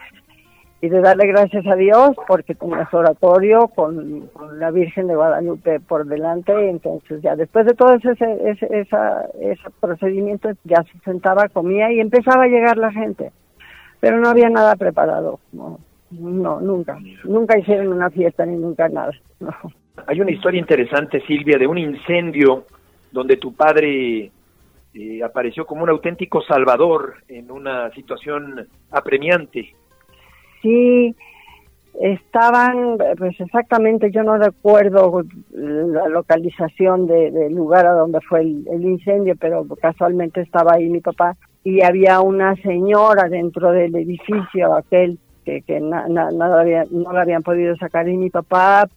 [0.81, 5.81] y de darle gracias a Dios porque tenía su oratorio con, la Virgen de Guadalupe
[5.81, 8.11] por delante, entonces ya después de todo ese,
[8.45, 13.31] ese, esa, ese procedimiento ya se sentaba, comía y empezaba a llegar la gente,
[13.99, 15.79] pero no había nada preparado, no
[16.11, 19.11] nunca, nunca hicieron una fiesta ni nunca nada.
[20.07, 22.65] Hay una historia interesante, Silvia, de un incendio
[23.11, 24.31] donde tu padre
[24.93, 29.73] eh, apareció como un auténtico salvador en una situación apremiante.
[30.61, 31.15] Sí
[31.99, 39.35] estaban, pues exactamente, yo no recuerdo la localización del lugar a donde fue el, incendio,
[39.37, 45.61] pero casualmente estaba ahí mi papá y había una señora dentro del edificio aquel que,
[45.61, 48.87] que nada no la habían podido sacar y mi papá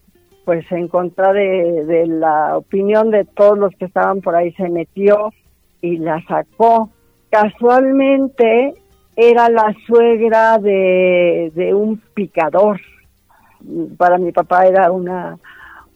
[0.45, 4.69] pues en contra de, de la opinión de todos los que estaban por ahí se
[4.69, 5.33] metió
[5.81, 6.91] y la sacó.
[7.31, 8.75] Casualmente
[9.17, 12.81] era la suegra de, de un picador.
[13.97, 15.39] Para mi papá era una,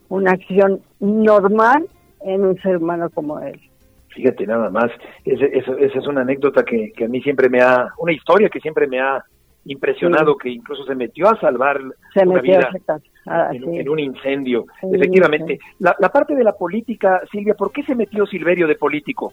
[0.08, 1.86] una acción normal
[2.20, 3.60] en un ser humano como él.
[4.08, 4.90] Fíjate nada más,
[5.24, 8.86] esa es una anécdota que, que, a mí siempre me ha, una historia que siempre
[8.86, 9.22] me ha
[9.66, 11.78] impresionado, que incluso se metió a salvar
[12.14, 12.70] se una metió vida
[13.26, 14.66] ah, en, un incendio.
[14.82, 19.32] Efectivamente, la, la parte de la política, Silvia, ¿por qué se metió Silverio de político?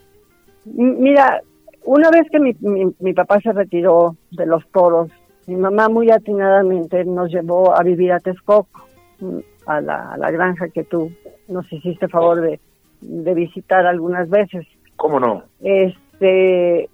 [0.65, 1.41] Mira,
[1.85, 2.55] una vez que mi,
[2.99, 5.11] mi, papá se retiró de los toros,
[5.47, 8.87] mi mamá muy atinadamente nos llevó a vivir a Texcoco,
[9.19, 11.11] mm, a la, a la granja que tú
[11.47, 12.59] nos hiciste favor de,
[13.01, 14.65] de visitar algunas veces.
[14.95, 15.43] ¿Cómo no?
[15.61, 16.89] Este,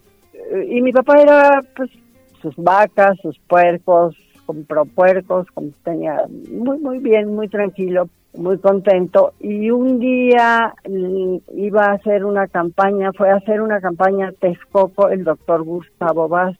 [0.67, 1.91] y mi papá era, pues,
[2.41, 4.15] sus vacas, sus puercos,
[4.49, 5.45] compró puercos,
[5.83, 9.33] tenía muy, muy bien, muy tranquilo, muy contento.
[9.39, 15.09] Y un día mm, iba a hacer una campaña, fue a hacer una campaña Texcoco
[15.09, 16.57] el doctor Gustavo Vaz,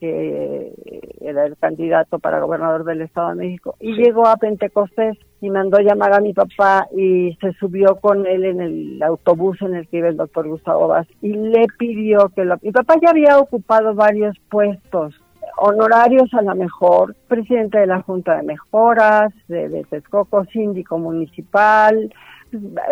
[0.00, 0.74] que
[1.22, 5.78] era el candidato para gobernador del Estado de México, y llegó a Pentecostés y mandó
[5.78, 9.96] llamar a mi papá y se subió con él en el autobús en el que
[9.96, 12.56] iba el doctor Gustavo Vaz y le pidió que lo...
[12.60, 15.14] Mi papá ya había ocupado varios puestos
[15.56, 22.10] honorarios a la mejor, presidente de la Junta de Mejoras, de, de Texcoco, síndico municipal,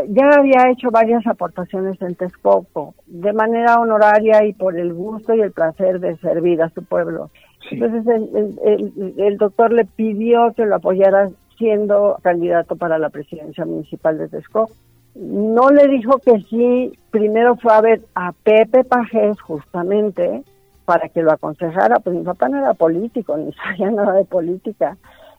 [0.08, 5.40] ya había hecho varias aportaciones en Texcoco, de manera honoraria y por el gusto y
[5.40, 7.30] el placer de servir a su pueblo.
[7.70, 14.16] Entonces el, el, doctor le pidió que lo apoyara siendo candidato para la presidencia municipal
[14.18, 14.72] de Texcoco.
[15.16, 20.44] No le dijo que sí, primero fue a ver a Pepe Pajés justamente,
[20.88, 24.96] para que lo aconsejara, pues mi papá no era político, ni sabía nada de política,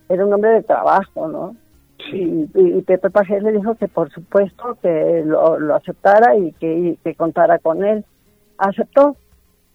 [0.07, 1.55] era un hombre de trabajo, ¿no?
[2.13, 2.45] Y,
[2.83, 7.83] Pepe Pajés le dijo que por supuesto que lo, aceptara y que, que contara con
[7.83, 8.05] él.
[8.59, 9.17] Aceptó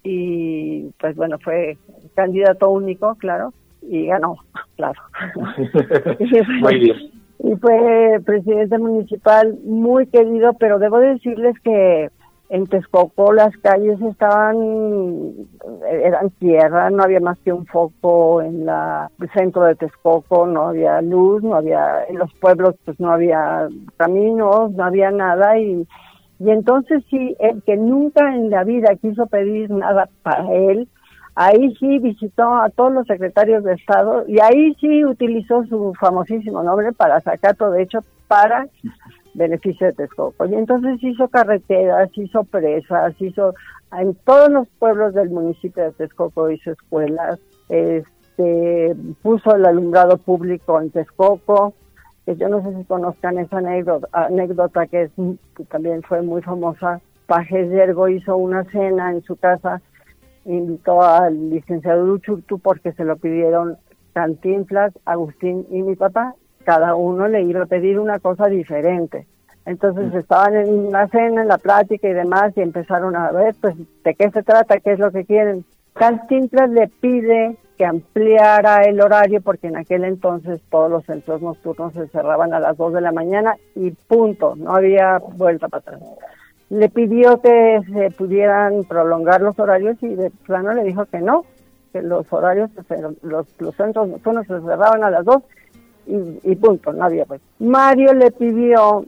[0.04, 1.76] y pues bueno, fue
[2.14, 4.36] candidato único, claro, y ganó,
[4.76, 5.00] claro.
[6.60, 6.96] Muy bien.
[7.40, 12.10] Y fue presidente municipal muy querido, pero debo decirles que
[12.50, 15.32] en Texcoco las calles estaban,
[15.90, 20.68] eran tierra, no había más que un foco en la, el centro de Texcoco, no
[20.68, 25.86] había luz, no había, en los pueblos pues no había caminos, no había nada y,
[26.38, 30.88] y entonces sí, el que nunca en la vida quiso pedir nada para él,
[31.34, 36.62] ahí sí visitó a todos los secretarios de Estado y ahí sí utilizó su famosísimo
[36.62, 38.68] nombre para sacar todo hecho para
[39.34, 40.46] beneficio de Texcoco.
[40.46, 43.52] Y entonces hizo carreteras, hizo presas, hizo
[43.92, 50.80] en todos los pueblos del municipio de Texcoco hizo escuelas, este puso el alumbrado público
[50.80, 51.74] en Texcoco,
[52.26, 55.10] que yo no sé si conozcan esa anécdota, que, es,
[55.68, 57.00] también fue muy famosa.
[57.26, 59.80] Pajes Yergo hizo una cena en su casa,
[60.44, 63.76] invitó al licenciado Luchurtu porque se lo pidieron
[64.12, 66.34] Cantinflas, Agustín y mi papá,
[66.64, 69.26] cada uno le iba a pedir una cosa diferente.
[69.66, 70.18] Entonces mm.
[70.18, 73.74] estaban en una cena, en la plática y demás, y empezaron a ver, pues,
[74.04, 75.64] de qué se trata, qué es lo que quieren.
[75.94, 81.92] Cantinflas le pide que ampliara el horario porque en aquel entonces todos los centros nocturnos
[81.92, 86.00] se cerraban a las 2 de la mañana y punto, no había vuelta para atrás.
[86.70, 91.44] Le pidió que se pudieran prolongar los horarios y de plano le dijo que no,
[91.94, 92.70] porque los horarios,
[93.22, 95.42] los, los centros nocturnos se cerraban a las 2
[96.06, 97.40] y, punto, nadie pues.
[97.58, 99.04] Mario le pidió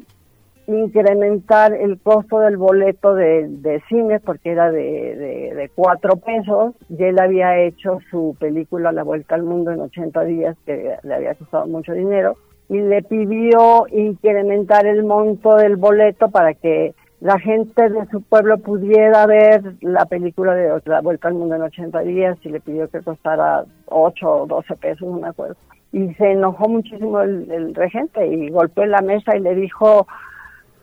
[0.66, 7.18] incrementar el costo del boleto de, cine porque era de, de, cuatro pesos y él
[7.20, 11.66] había hecho su película La Vuelta al Mundo en 80 días que le había costado
[11.66, 12.36] mucho dinero
[12.68, 18.58] y le pidió incrementar el monto del boleto para que la gente de su pueblo
[18.58, 22.88] pudiera ver la película de La Vuelta al Mundo en 80 días y le pidió
[22.88, 25.56] que costara 8 o 12 pesos, no me acuerdo.
[25.96, 30.06] Y se enojó muchísimo el, el regente y golpeó en la mesa y le dijo,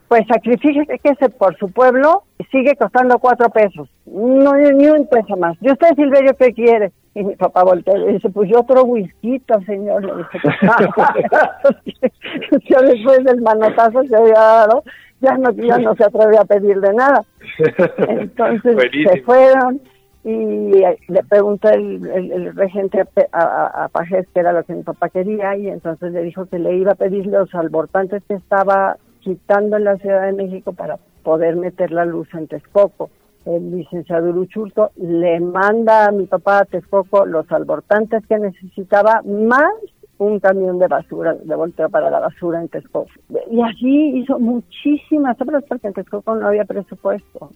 [0.07, 5.55] pues sacrifíquese que por su pueblo sigue costando cuatro pesos, no ni un peso más.
[5.61, 6.91] ¿Y usted, Silverio, qué quiere?
[7.13, 10.03] Y mi papá volteó y dice, pues yo otro whisky, señor.
[10.03, 10.39] Le dije,
[12.69, 14.83] ya después del manotazo se había dado,
[15.21, 17.23] ya no, ya no se atrevía a pedirle nada.
[18.07, 19.79] Entonces se fueron
[20.23, 20.71] y
[21.09, 25.67] le preguntó el, regente a, a, Pajés qué era lo que mi papá quería y
[25.67, 29.97] entonces le dijo que le iba a pedir los albortantes que estaba quitando en la
[29.97, 33.09] Ciudad de México para poder meter la luz en Texcoco.
[33.45, 39.73] El licenciado Uruchurto le manda a mi papá a Texcoco los albortantes que necesitaba, más
[40.17, 43.09] un camión de basura, de volteo para la basura en Texcoco.
[43.51, 47.49] Y así hizo muchísimas obras porque en Texcoco no había presupuesto.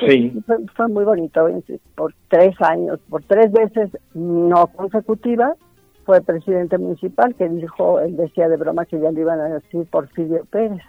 [0.00, 0.32] Sí.
[0.74, 1.46] Fue, muy bonito,
[1.94, 5.56] por tres años, por tres veces no consecutivas,
[6.04, 9.86] fue presidente municipal que dijo, él decía de broma que ya le iban a decir
[9.90, 10.80] Porfirio Pérez.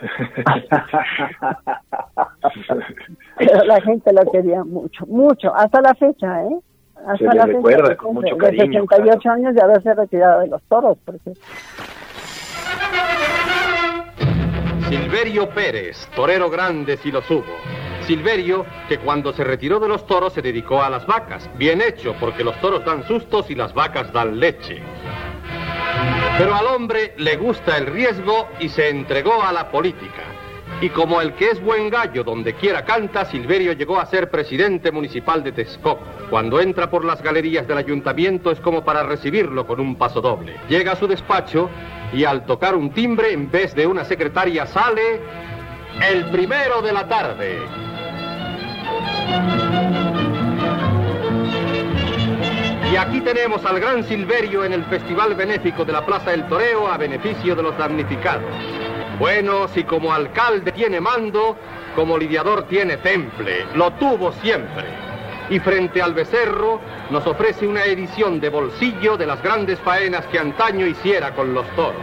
[3.38, 6.58] Pero la gente lo quería mucho, mucho, hasta la fecha, ¿eh?
[7.06, 7.96] Hasta la fecha.
[7.96, 10.98] Con mucho cariño, 88 años de haberse retirado de los toros.
[11.04, 11.32] Porque...
[14.88, 17.44] Silverio Pérez, torero grande si lo subo.
[18.08, 21.50] Silverio, que cuando se retiró de los toros se dedicó a las vacas.
[21.58, 24.80] Bien hecho, porque los toros dan sustos y las vacas dan leche.
[26.38, 30.22] Pero al hombre le gusta el riesgo y se entregó a la política.
[30.80, 34.90] Y como el que es buen gallo donde quiera canta, Silverio llegó a ser presidente
[34.90, 36.02] municipal de Texcoco.
[36.30, 40.56] Cuando entra por las galerías del ayuntamiento es como para recibirlo con un paso doble.
[40.70, 41.68] Llega a su despacho
[42.14, 45.20] y al tocar un timbre, en vez de una secretaria, sale
[46.10, 47.87] el primero de la tarde.
[52.90, 56.88] Y aquí tenemos al gran Silverio en el Festival Benéfico de la Plaza del Toreo
[56.88, 58.50] a beneficio de los damnificados.
[59.18, 61.56] Bueno, si como alcalde tiene mando,
[61.94, 64.84] como lidiador tiene temple, lo tuvo siempre.
[65.50, 70.38] Y frente al becerro nos ofrece una edición de bolsillo de las grandes faenas que
[70.38, 72.00] antaño hiciera con los toros.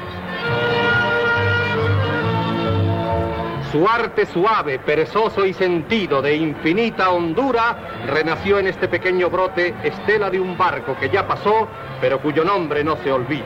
[3.76, 7.76] Su arte suave, perezoso y sentido de infinita hondura
[8.08, 11.68] renació en este pequeño brote, estela de un barco que ya pasó,
[12.00, 13.44] pero cuyo nombre no se olvida.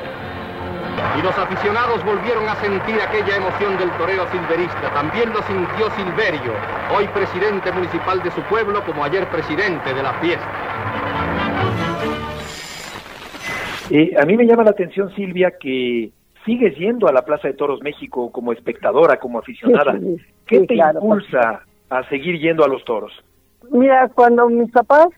[1.18, 4.94] Y los aficionados volvieron a sentir aquella emoción del toreo silverista.
[4.94, 6.54] También lo sintió Silverio,
[6.96, 10.52] hoy presidente municipal de su pueblo, como ayer presidente de la fiesta.
[13.89, 16.12] Eh, a mí me llama la atención, Silvia, que
[16.45, 19.97] sigues yendo a la Plaza de Toros México como espectadora, como aficionada.
[20.45, 23.12] ¿Qué te impulsa a seguir yendo a los toros?
[23.71, 25.10] Mira, cuando mis papás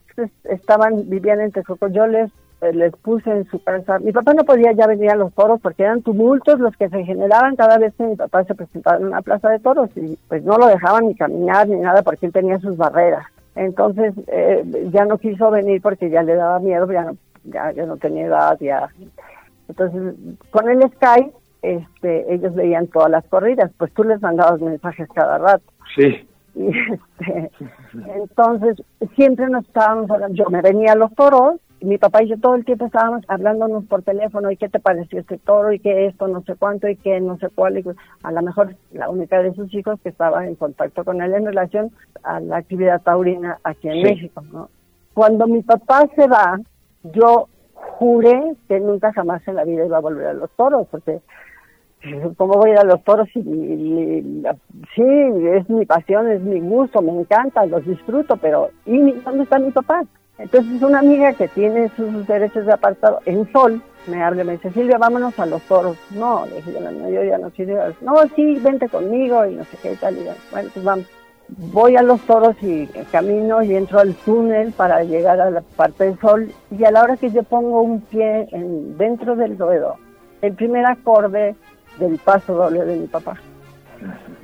[0.44, 2.30] estaban, vivían en Texcoco, yo les,
[2.62, 4.00] eh, les puse en su casa.
[4.00, 7.04] Mi papá no podía ya venir a los toros porque eran tumultos los que se
[7.04, 10.44] generaban cada vez que mi papá se presentaba en una plaza de toros y pues
[10.44, 13.26] no lo dejaban ni caminar ni nada porque él tenía sus barreras.
[13.56, 17.86] Entonces eh, ya no quiso venir porque ya le daba miedo, ya no, ya, ya
[17.86, 18.90] no tenía edad, ya
[19.72, 20.16] entonces,
[20.52, 21.32] con el Sky,
[21.62, 25.64] este, ellos veían todas las corridas, pues tú les mandabas mensajes cada rato.
[25.96, 26.28] Sí.
[26.54, 27.52] Y este,
[28.16, 28.82] entonces,
[29.16, 32.38] siempre nos estábamos hablando, yo me venía a los toros, y mi papá y yo
[32.38, 36.08] todo el tiempo estábamos hablándonos por teléfono, y qué te pareció este toro, y qué
[36.08, 37.84] esto, no sé cuánto, y qué no sé cuál, y
[38.24, 41.46] a lo mejor la única de sus hijos que estaba en contacto con él en
[41.46, 41.92] relación
[42.24, 44.70] a la actividad taurina aquí en México, ¿no?
[45.14, 46.60] Cuando mi papá se va,
[47.04, 47.48] yo
[47.82, 51.22] juré que nunca jamás en la vida iba a volver a los toros, porque
[52.38, 53.28] ¿cómo voy a ir a los toros?
[53.36, 54.44] Y,
[54.96, 55.04] sí,
[55.54, 59.72] es mi pasión, es mi gusto, me encanta, los disfruto, pero ¿y dónde está mi
[59.72, 60.04] papá?
[60.38, 64.52] Entonces una amiga que tiene sus derechos de apartado en Sol me habla y me
[64.54, 65.96] dice, Silvia, vámonos a los toros.
[66.12, 67.94] No, le dije, no, yo ya no quiero.
[68.02, 70.18] No, sí, vente conmigo y no sé qué y tal.
[70.18, 71.06] Y bueno, pues vamos
[71.58, 76.06] voy a los toros y camino y entro al túnel para llegar a la parte
[76.06, 79.98] del sol y a la hora que yo pongo un pie en, dentro del ruedo,
[80.42, 81.56] el primer acorde
[82.00, 83.38] del paso doble de mi papá.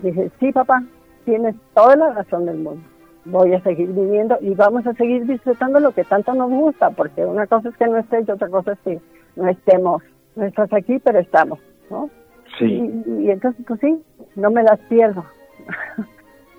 [0.03, 0.84] Dije, sí papá,
[1.25, 2.82] tienes toda la razón del mundo.
[3.25, 7.25] voy a seguir viviendo y vamos a seguir disfrutando lo que tanto nos gusta, porque
[7.25, 9.01] una cosa es que no estés y otra cosa es que
[9.36, 10.03] no estemos.
[10.36, 11.59] No estás aquí, pero estamos,
[11.89, 12.11] ¿no?
[12.59, 13.03] Sí.
[13.07, 14.03] Y, entonces, pues sí,
[14.36, 15.25] no me las pierdo.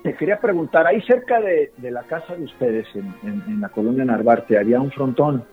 [0.09, 4.81] Te quería preguntar, ahí cerca de, la casa de ustedes, en, la colonia Narvarte, había
[4.81, 5.43] un frontón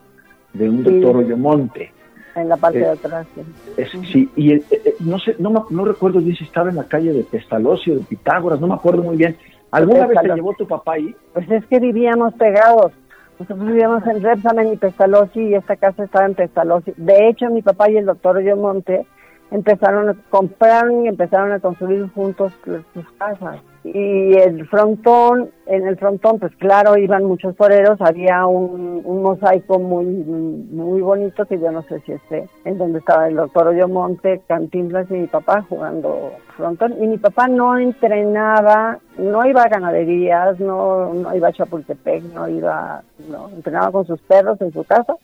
[0.54, 1.92] de un doctor Oyomonte.
[2.34, 4.06] En la parte de atrás, sí.
[4.10, 7.12] sí, y eh, eh, no sé, no, no recuerdo bien si estaba en la calle
[7.12, 9.36] de Pestalozzi de Pitágoras, no me acuerdo muy bien.
[9.72, 11.14] ¿Alguna vez te llevó tu papá ahí?
[11.34, 12.92] Pues es que vivíamos pegados.
[13.38, 16.94] Nosotros vivíamos en Repsamen y Pestalozzi y esta casa estaba en Pestalozzi.
[16.96, 19.06] De hecho, mi papá y el doctor Oyomonte
[19.50, 22.54] empezaron a comprar y empezaron a construir juntos
[22.94, 23.60] sus casas
[23.94, 30.04] y el frontón, en el frontón, pues claro, iban muchos toreros, había un, mosaico muy
[30.04, 35.08] muy bonito que yo no sé si esté, en donde estaba el doctor Oyomonte, Cantinflas
[35.10, 36.94] y mi papá jugando frontón.
[37.00, 42.48] Y mi papá no entrenaba, no iba a ganaderías, no, no iba a Chapultepec, no
[42.48, 45.14] iba, no, entrenaba con sus perros en su casa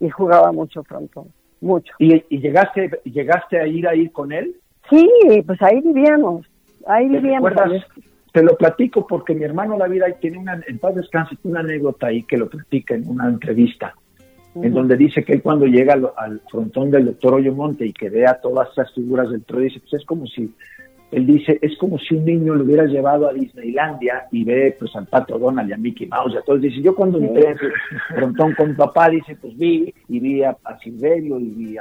[0.00, 1.28] y jugaba mucho frontón,
[1.60, 1.92] mucho.
[1.98, 4.56] ¿Y, y llegaste, llegaste a ir a ir con él?
[4.88, 5.08] Sí,
[5.46, 6.49] pues ahí vivíamos
[6.86, 7.52] ahí vivíamos.
[8.32, 12.06] Te lo platico porque mi hermano David ahí tiene una, en paz descanse, una anécdota
[12.06, 13.94] ahí que lo platica en una entrevista,
[14.54, 18.40] en donde dice que él cuando llega al, frontón del doctor Oyomonte y que vea
[18.40, 20.54] todas esas figuras del toro, dice, pues es como si
[21.12, 24.94] él dice, es como si un niño lo hubiera llevado a Disneylandia y ve pues
[24.94, 26.60] al Pato Donald y a Mickey Mouse y a todos.
[26.60, 27.58] Dice, yo cuando entré en
[28.14, 31.78] frontón con mi papá, dice, pues vi y vi a, Silverio y, vi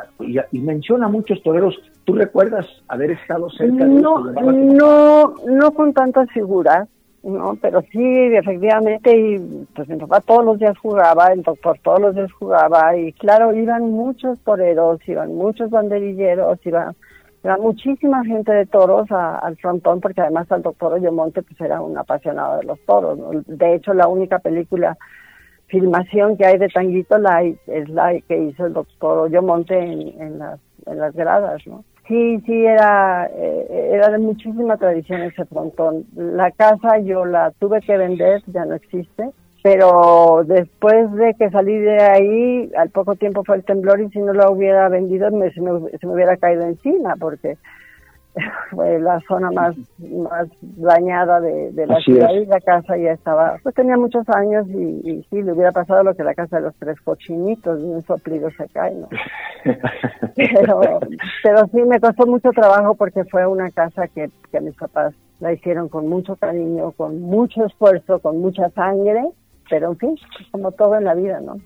[0.51, 1.79] y, menciona muchos toreros.
[2.05, 6.87] ¿Tú recuerdas haber estado cerca de No, no, no con tantas figuras,
[7.21, 11.99] no, pero sí, efectivamente, y pues mi papá todos los días jugaba, el doctor todos
[11.99, 16.95] los días jugaba, y claro, iban muchos toreros, iban muchos banderilleros, iban
[17.43, 21.97] era muchísima gente de toros al frontón, porque además el doctor Oyomonte pues era un
[21.97, 23.17] apasionado de los toros.
[23.47, 24.97] De hecho, la única película,
[25.67, 30.39] filmación que hay de Tanguito Light es la que hizo el doctor Oyomonte en, en,
[30.39, 31.83] las, en las gradas, ¿no?
[32.07, 36.05] Sí, sí, era, eh, era de muchísima tradición ese frontón.
[36.15, 39.29] La casa yo la tuve que vender, ya no existe
[39.61, 44.19] pero después de que salí de ahí, al poco tiempo fue el temblor y si
[44.19, 47.57] no lo hubiera vendido me, se, me, hubiera caído encima porque
[48.71, 53.75] fue la zona más, más dañada de, la ciudad y la casa ya estaba, pues
[53.75, 56.75] tenía muchos años y, y, sí, le hubiera pasado lo que la casa de los
[56.75, 59.09] tres cochinitos, y un soplido se cae, ¿no?
[60.35, 60.99] pero,
[61.43, 65.51] pero sí me costó mucho trabajo porque fue una casa que, que mis papás la
[65.51, 69.25] hicieron con mucho cariño, con mucho esfuerzo, con mucha sangre
[69.69, 70.15] pero en fin,
[70.51, 71.57] como todo en la vida, ¿no?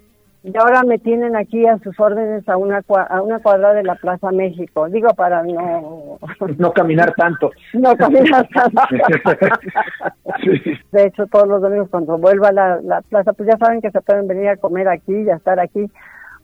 [0.46, 3.96] Y ahora me tienen aquí a sus órdenes a una a una cuadra de la
[3.96, 4.90] Plaza México.
[4.90, 6.20] Digo para no
[6.58, 7.50] no caminar tanto.
[7.72, 8.82] No caminar tanto.
[10.92, 13.92] De hecho, todos los domingos cuando vuelva a la, la plaza, pues ya saben que
[13.92, 15.90] se pueden venir a comer aquí y a estar aquí,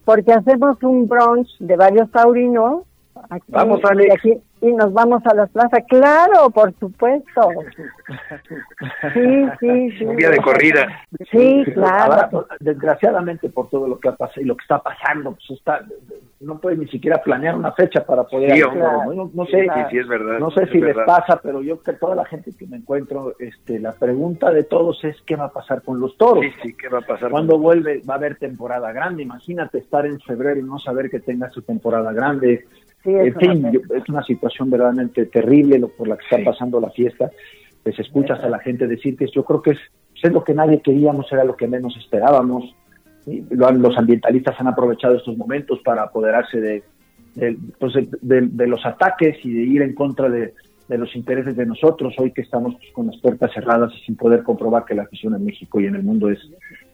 [0.06, 2.84] porque hacemos un brunch de varios taurinos
[3.48, 4.16] Vamos, Alex.
[4.16, 5.82] Aquí, y nos vamos a la plaza.
[5.88, 7.50] Claro, por supuesto.
[9.14, 10.06] Sí, sí, sí.
[10.06, 10.88] Un día de corrida.
[11.32, 12.48] Sí, claro.
[12.60, 15.86] desgraciadamente por todo lo que ha pasado y lo que está pasando, pues está,
[16.42, 20.40] no puedes ni siquiera planear una fecha para poder sí, no, sé, sí, es verdad.
[20.40, 23.80] No sé si les pasa, pero yo que toda la gente que me encuentro, este,
[23.80, 26.44] la pregunta de todos es qué va a pasar con los toros.
[26.44, 27.32] Sí, sí, qué va a pasar.
[27.32, 29.24] Cuando vuelve va a haber temporada grande.
[29.24, 32.66] Imagínate estar en febrero y no saber que tenga su temporada grande
[33.06, 37.32] en fin, es una situación verdaderamente terrible lo por la que está pasando la fiesta.
[37.84, 39.80] Pues escuchas a la gente decir que yo creo que es,
[40.12, 42.76] pues, es lo que nadie queríamos, era lo que menos esperábamos.
[43.26, 46.84] los ambientalistas han aprovechado estos momentos para apoderarse de,
[47.80, 50.54] pues, de, los ataques y de ir en contra de,
[50.90, 54.44] los intereses de nosotros, hoy que estamos pues, con las puertas cerradas y sin poder
[54.44, 56.40] comprobar que la afición en México y en el mundo es,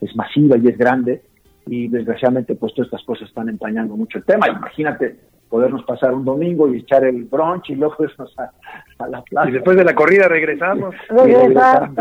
[0.02, 1.22] es masiva y es grande,
[1.66, 4.50] y desgraciadamente pues todas estas cosas están empañando mucho el tema.
[4.50, 5.16] Imagínate
[5.56, 9.48] podernos pasar un domingo y echar el brunch y luego irnos a, la plaza.
[9.50, 10.94] Y después de la corrida regresamos.
[11.08, 11.92] Regresar.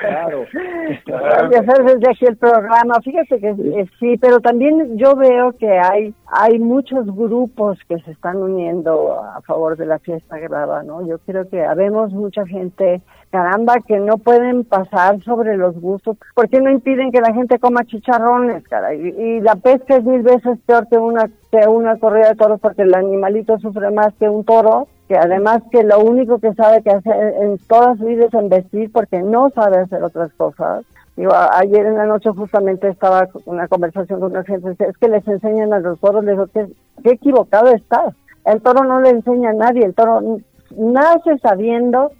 [0.00, 0.44] claro.
[0.54, 3.00] Y hacer desde aquí el programa.
[3.02, 8.12] Fíjate que eh, sí, pero también yo veo que hay hay muchos grupos que se
[8.12, 11.04] están uniendo a favor de la fiesta grava, ¿no?
[11.04, 16.16] Yo creo que habemos mucha gente, caramba, que no pueden pasar sobre los gustos.
[16.34, 18.94] ¿Por qué no impiden que la gente coma chicharrones, cara?
[18.94, 22.60] Y, y la pesca es mil veces peor que una que una corrida de toros
[22.60, 26.82] porque el animalito sufre más que un toro, que además que lo único que sabe
[26.82, 30.84] que hacer en toda su vida es embestir porque no sabe hacer otras cosas.
[31.16, 35.26] Digo, ayer en la noche justamente estaba una conversación con una gente, es que les
[35.26, 36.68] enseñan a los toros, les digo, ¿qué,
[37.02, 38.14] qué equivocado estás?
[38.44, 40.38] El toro no le enseña a nadie, el toro
[40.76, 42.12] nace sabiendo,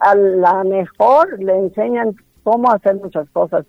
[0.00, 3.66] a la mejor le enseñan cómo hacer muchas cosas.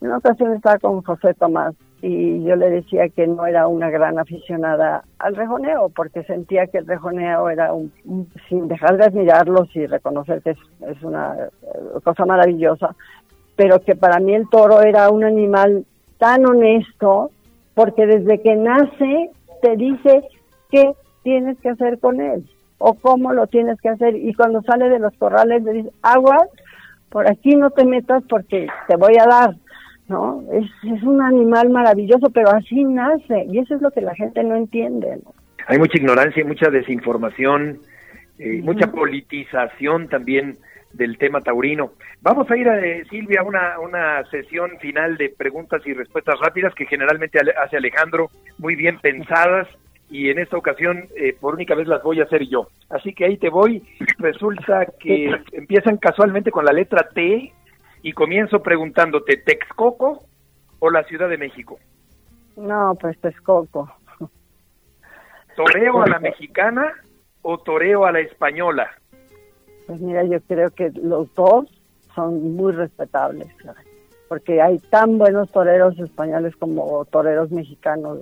[0.00, 3.90] En una ocasión estaba con José Tomás y yo le decía que no era una
[3.90, 7.92] gran aficionada al rejoneo, porque sentía que el rejoneo era un,
[8.48, 11.48] sin dejar de admirarlos y reconocer que es, una eh,
[12.04, 12.94] cosa maravillosa,
[13.56, 15.84] pero que para mí el toro era un animal
[16.18, 17.32] tan honesto,
[17.74, 19.30] porque desde que nace
[19.60, 20.22] te dice
[20.70, 20.92] qué
[21.24, 22.48] tienes que hacer con él
[22.78, 26.46] o cómo lo tienes que hacer y cuando sale de los corrales le dice agua
[27.10, 29.54] por aquí no te metas porque te voy a dar
[30.08, 30.42] ¿no?
[30.52, 34.42] Es, es un animal maravilloso, pero así nace, y eso es lo que la gente
[34.42, 35.18] no entiende,
[35.66, 37.78] Hay mucha ignorancia, mucha desinformación,
[38.38, 40.56] eh, mucha politización también
[40.92, 41.92] del tema taurino.
[42.22, 46.40] Vamos a ir, a, eh, Silvia, a una, una sesión final de preguntas y respuestas
[46.40, 49.68] rápidas que generalmente hace Alejandro, muy bien pensadas,
[50.10, 52.68] y en esta ocasión eh, por única vez las voy a hacer yo.
[52.88, 53.82] Así que ahí te voy.
[54.18, 57.52] Resulta que empiezan casualmente con la letra T
[58.02, 60.24] y comienzo preguntándote, ¿Texcoco
[60.78, 61.78] o la Ciudad de México?
[62.56, 63.90] No, pues Texcoco.
[65.56, 66.92] ¿Toreo a la mexicana
[67.42, 68.90] o toreo a la española?
[69.86, 71.66] Pues mira, yo creo que los dos
[72.14, 73.48] son muy respetables,
[74.28, 78.18] porque hay tan buenos toreros españoles como toreros mexicanos.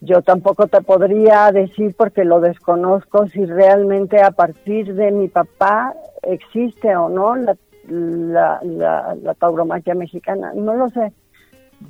[0.00, 5.94] Yo tampoco te podría decir, porque lo desconozco, si realmente a partir de mi papá
[6.22, 7.56] existe o no la
[7.90, 10.52] la, la, tauromaquia mexicana.
[10.54, 11.12] No lo sé,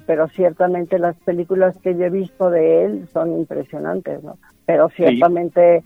[0.06, 4.38] pero ciertamente las películas que yo he visto de él son impresionantes, ¿no?
[4.66, 5.82] Pero ciertamente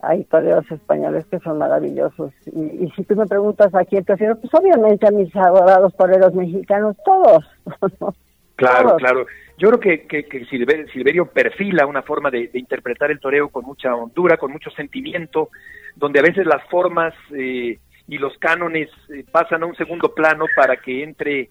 [0.00, 2.32] hay toreros españoles que son maravillosos.
[2.46, 6.96] Y, si tú me preguntas a quién prefiero, pues obviamente a mis adorados toreros mexicanos,
[7.04, 7.44] todos.
[8.56, 9.26] Claro, claro.
[9.56, 14.36] Yo creo que, que, Silverio, perfila una forma de, interpretar el toreo con mucha hondura,
[14.36, 15.50] con mucho sentimiento,
[15.94, 17.78] donde a veces las formas eh,
[18.08, 21.50] y los cánones eh, pasan a un segundo plano para que entre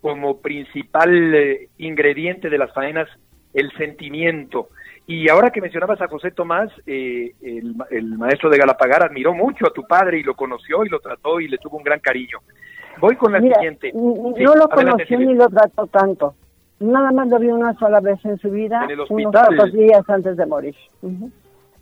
[0.00, 3.08] como principal eh, ingrediente de las faenas
[3.54, 4.68] el sentimiento.
[5.06, 7.74] Y ahora que mencionabas a José Tomás, eh, el,
[8.16, 11.48] maestro de Galapagar admiró mucho a tu padre y lo conoció y lo trató y
[11.48, 12.38] le tuvo un gran cariño.
[12.98, 13.92] Voy con la siguiente.
[13.94, 16.34] no lo conoció ni lo trató tanto.
[16.82, 20.46] Nada más lo vi una sola vez en su vida, unos pocos días antes de
[20.46, 20.74] morir.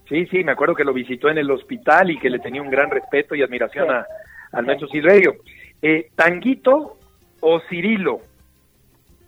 [0.08, 2.70] Sí, sí, me acuerdo que lo visitó en el hospital y que le tenía un
[2.70, 4.04] gran respeto y admiración a,
[4.52, 5.36] al maestro Silverio.
[5.80, 6.96] Eh, ¿Tanguito
[7.40, 8.20] o Cirilo?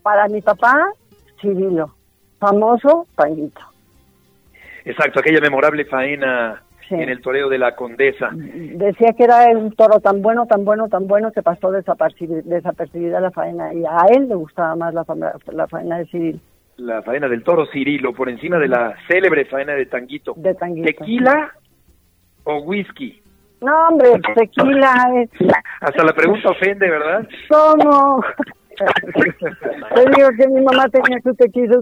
[0.03, 0.91] Para mi papá,
[1.41, 1.95] Cirilo.
[2.39, 3.61] Famoso, Tanguito.
[4.85, 6.62] Exacto, aquella memorable faena
[6.93, 8.30] en el toreo de la Condesa.
[8.32, 13.30] Decía que era un toro tan bueno, tan bueno, tan bueno que pasó desapercibida, la
[13.30, 15.05] faena y a él le gustaba más la,
[15.53, 16.38] la faena de Cirilo
[16.76, 20.34] la faena del toro Cirilo, por encima de la célebre faena de Tanguito.
[20.36, 20.86] De Tanguito.
[20.86, 21.53] ¿Tequila
[22.45, 23.22] o whisky?
[23.61, 24.93] No, hombre, tequila.
[25.80, 27.28] Hasta la pregunta ofende, ¿verdad?
[27.49, 28.24] ¿Cómo?
[29.95, 31.80] Te digo que mi mamá tenía su tequila.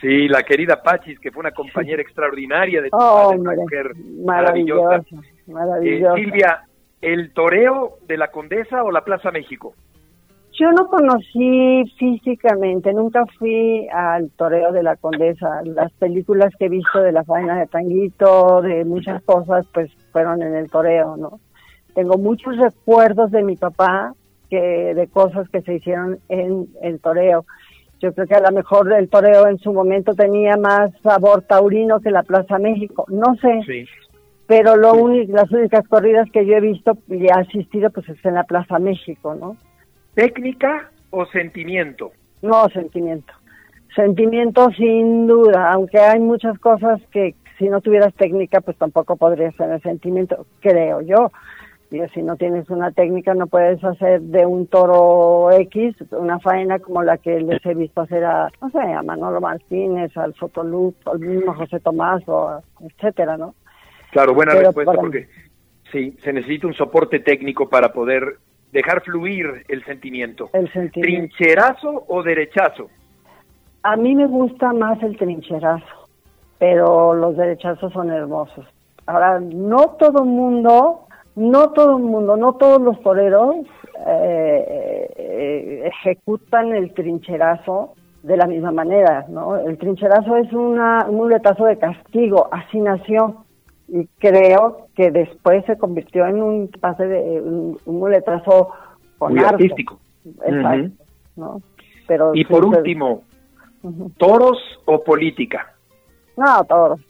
[0.00, 3.92] Sí, la querida Pachis, que fue una compañera extraordinaria de tu oh, una mujer
[4.24, 5.02] maravillosa.
[5.46, 6.18] Maravillosa.
[6.18, 6.62] Eh, Silvia,
[7.00, 9.74] ¿el toreo de la Condesa o la Plaza México?
[10.54, 15.62] Yo no conocí físicamente, nunca fui al toreo de la condesa.
[15.64, 20.42] Las películas que he visto de la faena de Tanguito, de muchas cosas, pues fueron
[20.42, 21.40] en el toreo, ¿no?
[21.94, 24.14] Tengo muchos recuerdos de mi papá
[24.50, 27.46] que de cosas que se hicieron en el toreo.
[28.02, 32.00] Yo creo que a lo mejor el toreo en su momento tenía más sabor taurino
[32.00, 33.86] que la Plaza México, no sé.
[34.48, 38.22] Pero lo único, las únicas corridas que yo he visto y he asistido pues es
[38.24, 39.56] en la Plaza México, ¿no?
[40.14, 42.10] ¿Técnica o sentimiento?
[42.42, 43.32] No, sentimiento.
[43.94, 49.54] Sentimiento sin duda, aunque hay muchas cosas que si no tuvieras técnica, pues tampoco podrías
[49.54, 51.30] tener sentimiento, creo yo.
[51.92, 56.78] Y si no tienes una técnica, no puedes hacer de un toro X una faena
[56.78, 60.94] como la que les he visto hacer a, no sé, a Manolo Martínez, al Fotoluz,
[61.04, 63.54] al mismo José Tomás, o etcétera, ¿no?
[64.10, 65.28] Claro, buena respuesta, porque
[65.92, 68.38] sí, se necesita un soporte técnico para poder
[68.72, 70.48] dejar fluir el sentimiento.
[70.54, 71.34] El sentimiento.
[71.36, 72.88] ¿Trincherazo o derechazo?
[73.82, 76.08] A mí me gusta más el trincherazo,
[76.58, 78.66] pero los derechazos son hermosos.
[79.04, 81.06] Ahora, no todo mundo,
[81.36, 83.56] no todo el mundo, no todos los toreros
[84.06, 89.56] eh, ejecutan el trincherazo de la misma manera, ¿no?
[89.56, 93.44] El trincherazo es una, un muletazo de castigo, así nació
[93.88, 98.70] y creo que después se convirtió en un pase de un, muletrazo
[99.18, 99.98] con Muy artístico.
[100.44, 101.04] Exacto,
[101.36, 101.62] ¿no?
[102.06, 103.22] Pero y por último,
[104.18, 105.74] ¿toros o política?
[106.36, 107.00] No, toros.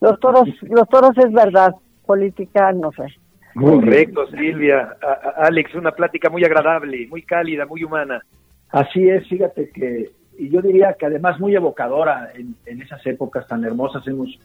[0.00, 1.74] Los toros, los toros es verdad,
[2.06, 3.06] política no sé.
[3.54, 4.96] Correcto, Silvia.
[5.36, 8.22] Alex, una plática muy agradable, muy cálida, muy humana.
[8.70, 13.64] Así es, fíjate que, y yo diría que además muy evocadora en, esas épocas tan
[13.64, 14.06] hermosas.
[14.06, 14.38] Hemos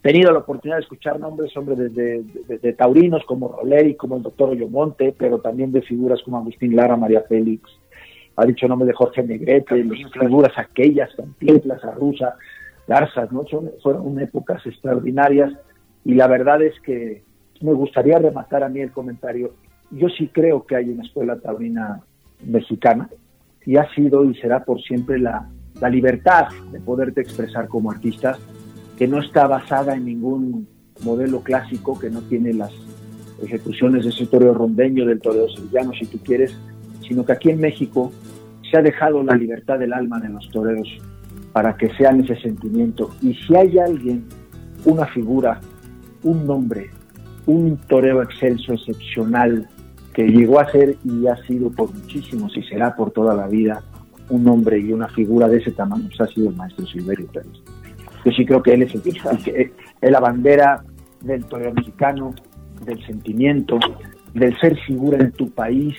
[0.00, 5.14] tenido la oportunidad de escuchar nombres, hombres de, taurinos como Roleri, como el doctor Oyomonte,
[5.18, 7.68] pero también de figuras como Agustín Lara, María Félix,
[8.36, 12.36] ha dicho nombre de Jorge Negrete, las figuras aquellas, Cantinflas, Arruza,
[12.86, 13.44] Garzas, ¿no?
[13.44, 15.52] Son, fueron épocas extraordinarias
[16.04, 17.22] y la verdad es que
[17.62, 19.54] me gustaría rematar a mí el comentario.
[19.90, 22.00] Yo sí creo que hay una escuela taurina
[22.44, 23.08] mexicana
[23.64, 25.48] y ha sido y será por siempre la,
[25.80, 28.38] la libertad de poderte expresar como artista,
[28.96, 30.68] que no está basada en ningún
[31.04, 32.72] modelo clásico, que no tiene las
[33.42, 36.56] ejecuciones de ese toreo rondeño, del toreo sevillano, si tú quieres,
[37.06, 38.12] sino que aquí en México
[38.70, 40.88] se ha dejado la libertad del alma de los toreros
[41.52, 43.10] para que sean ese sentimiento.
[43.22, 44.24] Y si hay alguien,
[44.84, 45.60] una figura,
[46.22, 46.90] un nombre,
[47.46, 49.68] un toreo excelso, excepcional,
[50.12, 53.82] que llegó a ser y ha sido por muchísimos y será por toda la vida
[54.28, 57.52] un hombre y una figura de ese tamaño, pues ha sido el maestro Silverio Pérez.
[58.24, 60.82] Yo sí creo que él es el que es la bandera
[61.20, 62.34] del toreo mexicano,
[62.84, 63.78] del sentimiento,
[64.34, 65.94] del ser figura en tu país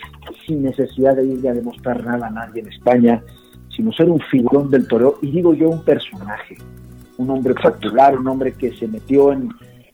[0.45, 3.23] sin necesidad de ir a demostrar nada a nadie en España,
[3.75, 6.57] sino ser un figurón del toreo, y digo yo un personaje,
[7.17, 9.49] un hombre popular, un hombre que se metió en,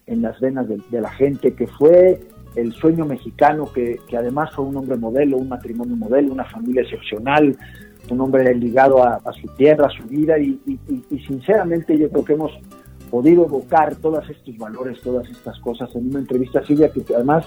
[0.08, 2.20] en las venas de, la gente, que fue
[2.56, 7.56] el sueño mexicano, que, además fue un hombre modelo, un matrimonio modelo, una familia excepcional,
[8.10, 10.60] un hombre ligado a, su tierra, a su vida, y,
[11.28, 12.52] sinceramente yo creo que hemos
[13.10, 17.46] podido evocar todos estos valores, todas estas cosas en una entrevista Silvia, que además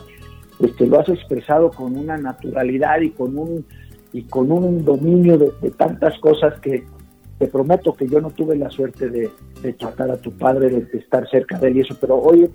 [0.60, 3.64] este, lo has expresado con una naturalidad y con un
[4.12, 6.86] y con un dominio de, tantas cosas que
[7.38, 9.30] te prometo que yo no tuve la suerte de,
[9.78, 12.48] tratar a tu padre, de, estar cerca de él y eso, pero hoy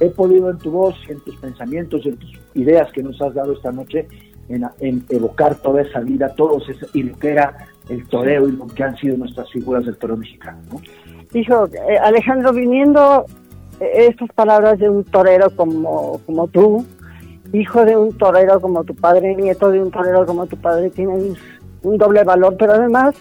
[0.00, 3.52] he, podido en tu voz, en tus pensamientos, en tus ideas que nos has dado
[3.52, 4.06] esta noche,
[4.48, 8.66] en, evocar toda esa vida, todos ese, y lo que era el toreo y lo
[8.66, 10.58] que han sido nuestras figuras del toreo mexicano.
[10.70, 10.80] ¿no?
[11.32, 13.24] Dijo, eh, Alejandro, viniendo
[13.80, 16.86] eh, estas palabras de un torero como, como tú,
[17.52, 21.34] hijo de un torero como tu padre, nieto de un torero como tu padre, tienen
[21.82, 23.16] un doble valor, pero además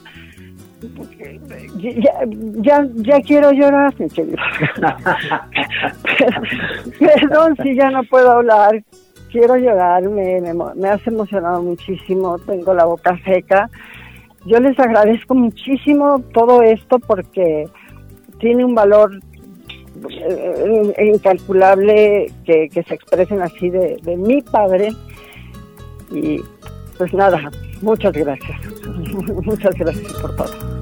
[1.77, 2.13] ya,
[2.61, 3.93] ya, ya quiero llorar,
[6.99, 8.83] perdón si ya no puedo hablar,
[9.31, 13.69] quiero llorar, me, me, me has emocionado muchísimo, tengo la boca seca.
[14.45, 17.67] Yo les agradezco muchísimo todo esto porque
[18.39, 19.19] tiene un valor
[20.99, 24.89] incalculable que, se expresen así de, de mi padre.
[26.11, 26.41] Y
[26.97, 28.59] pues nada, muchas gracias.
[29.45, 30.77] muchas gracias por todo.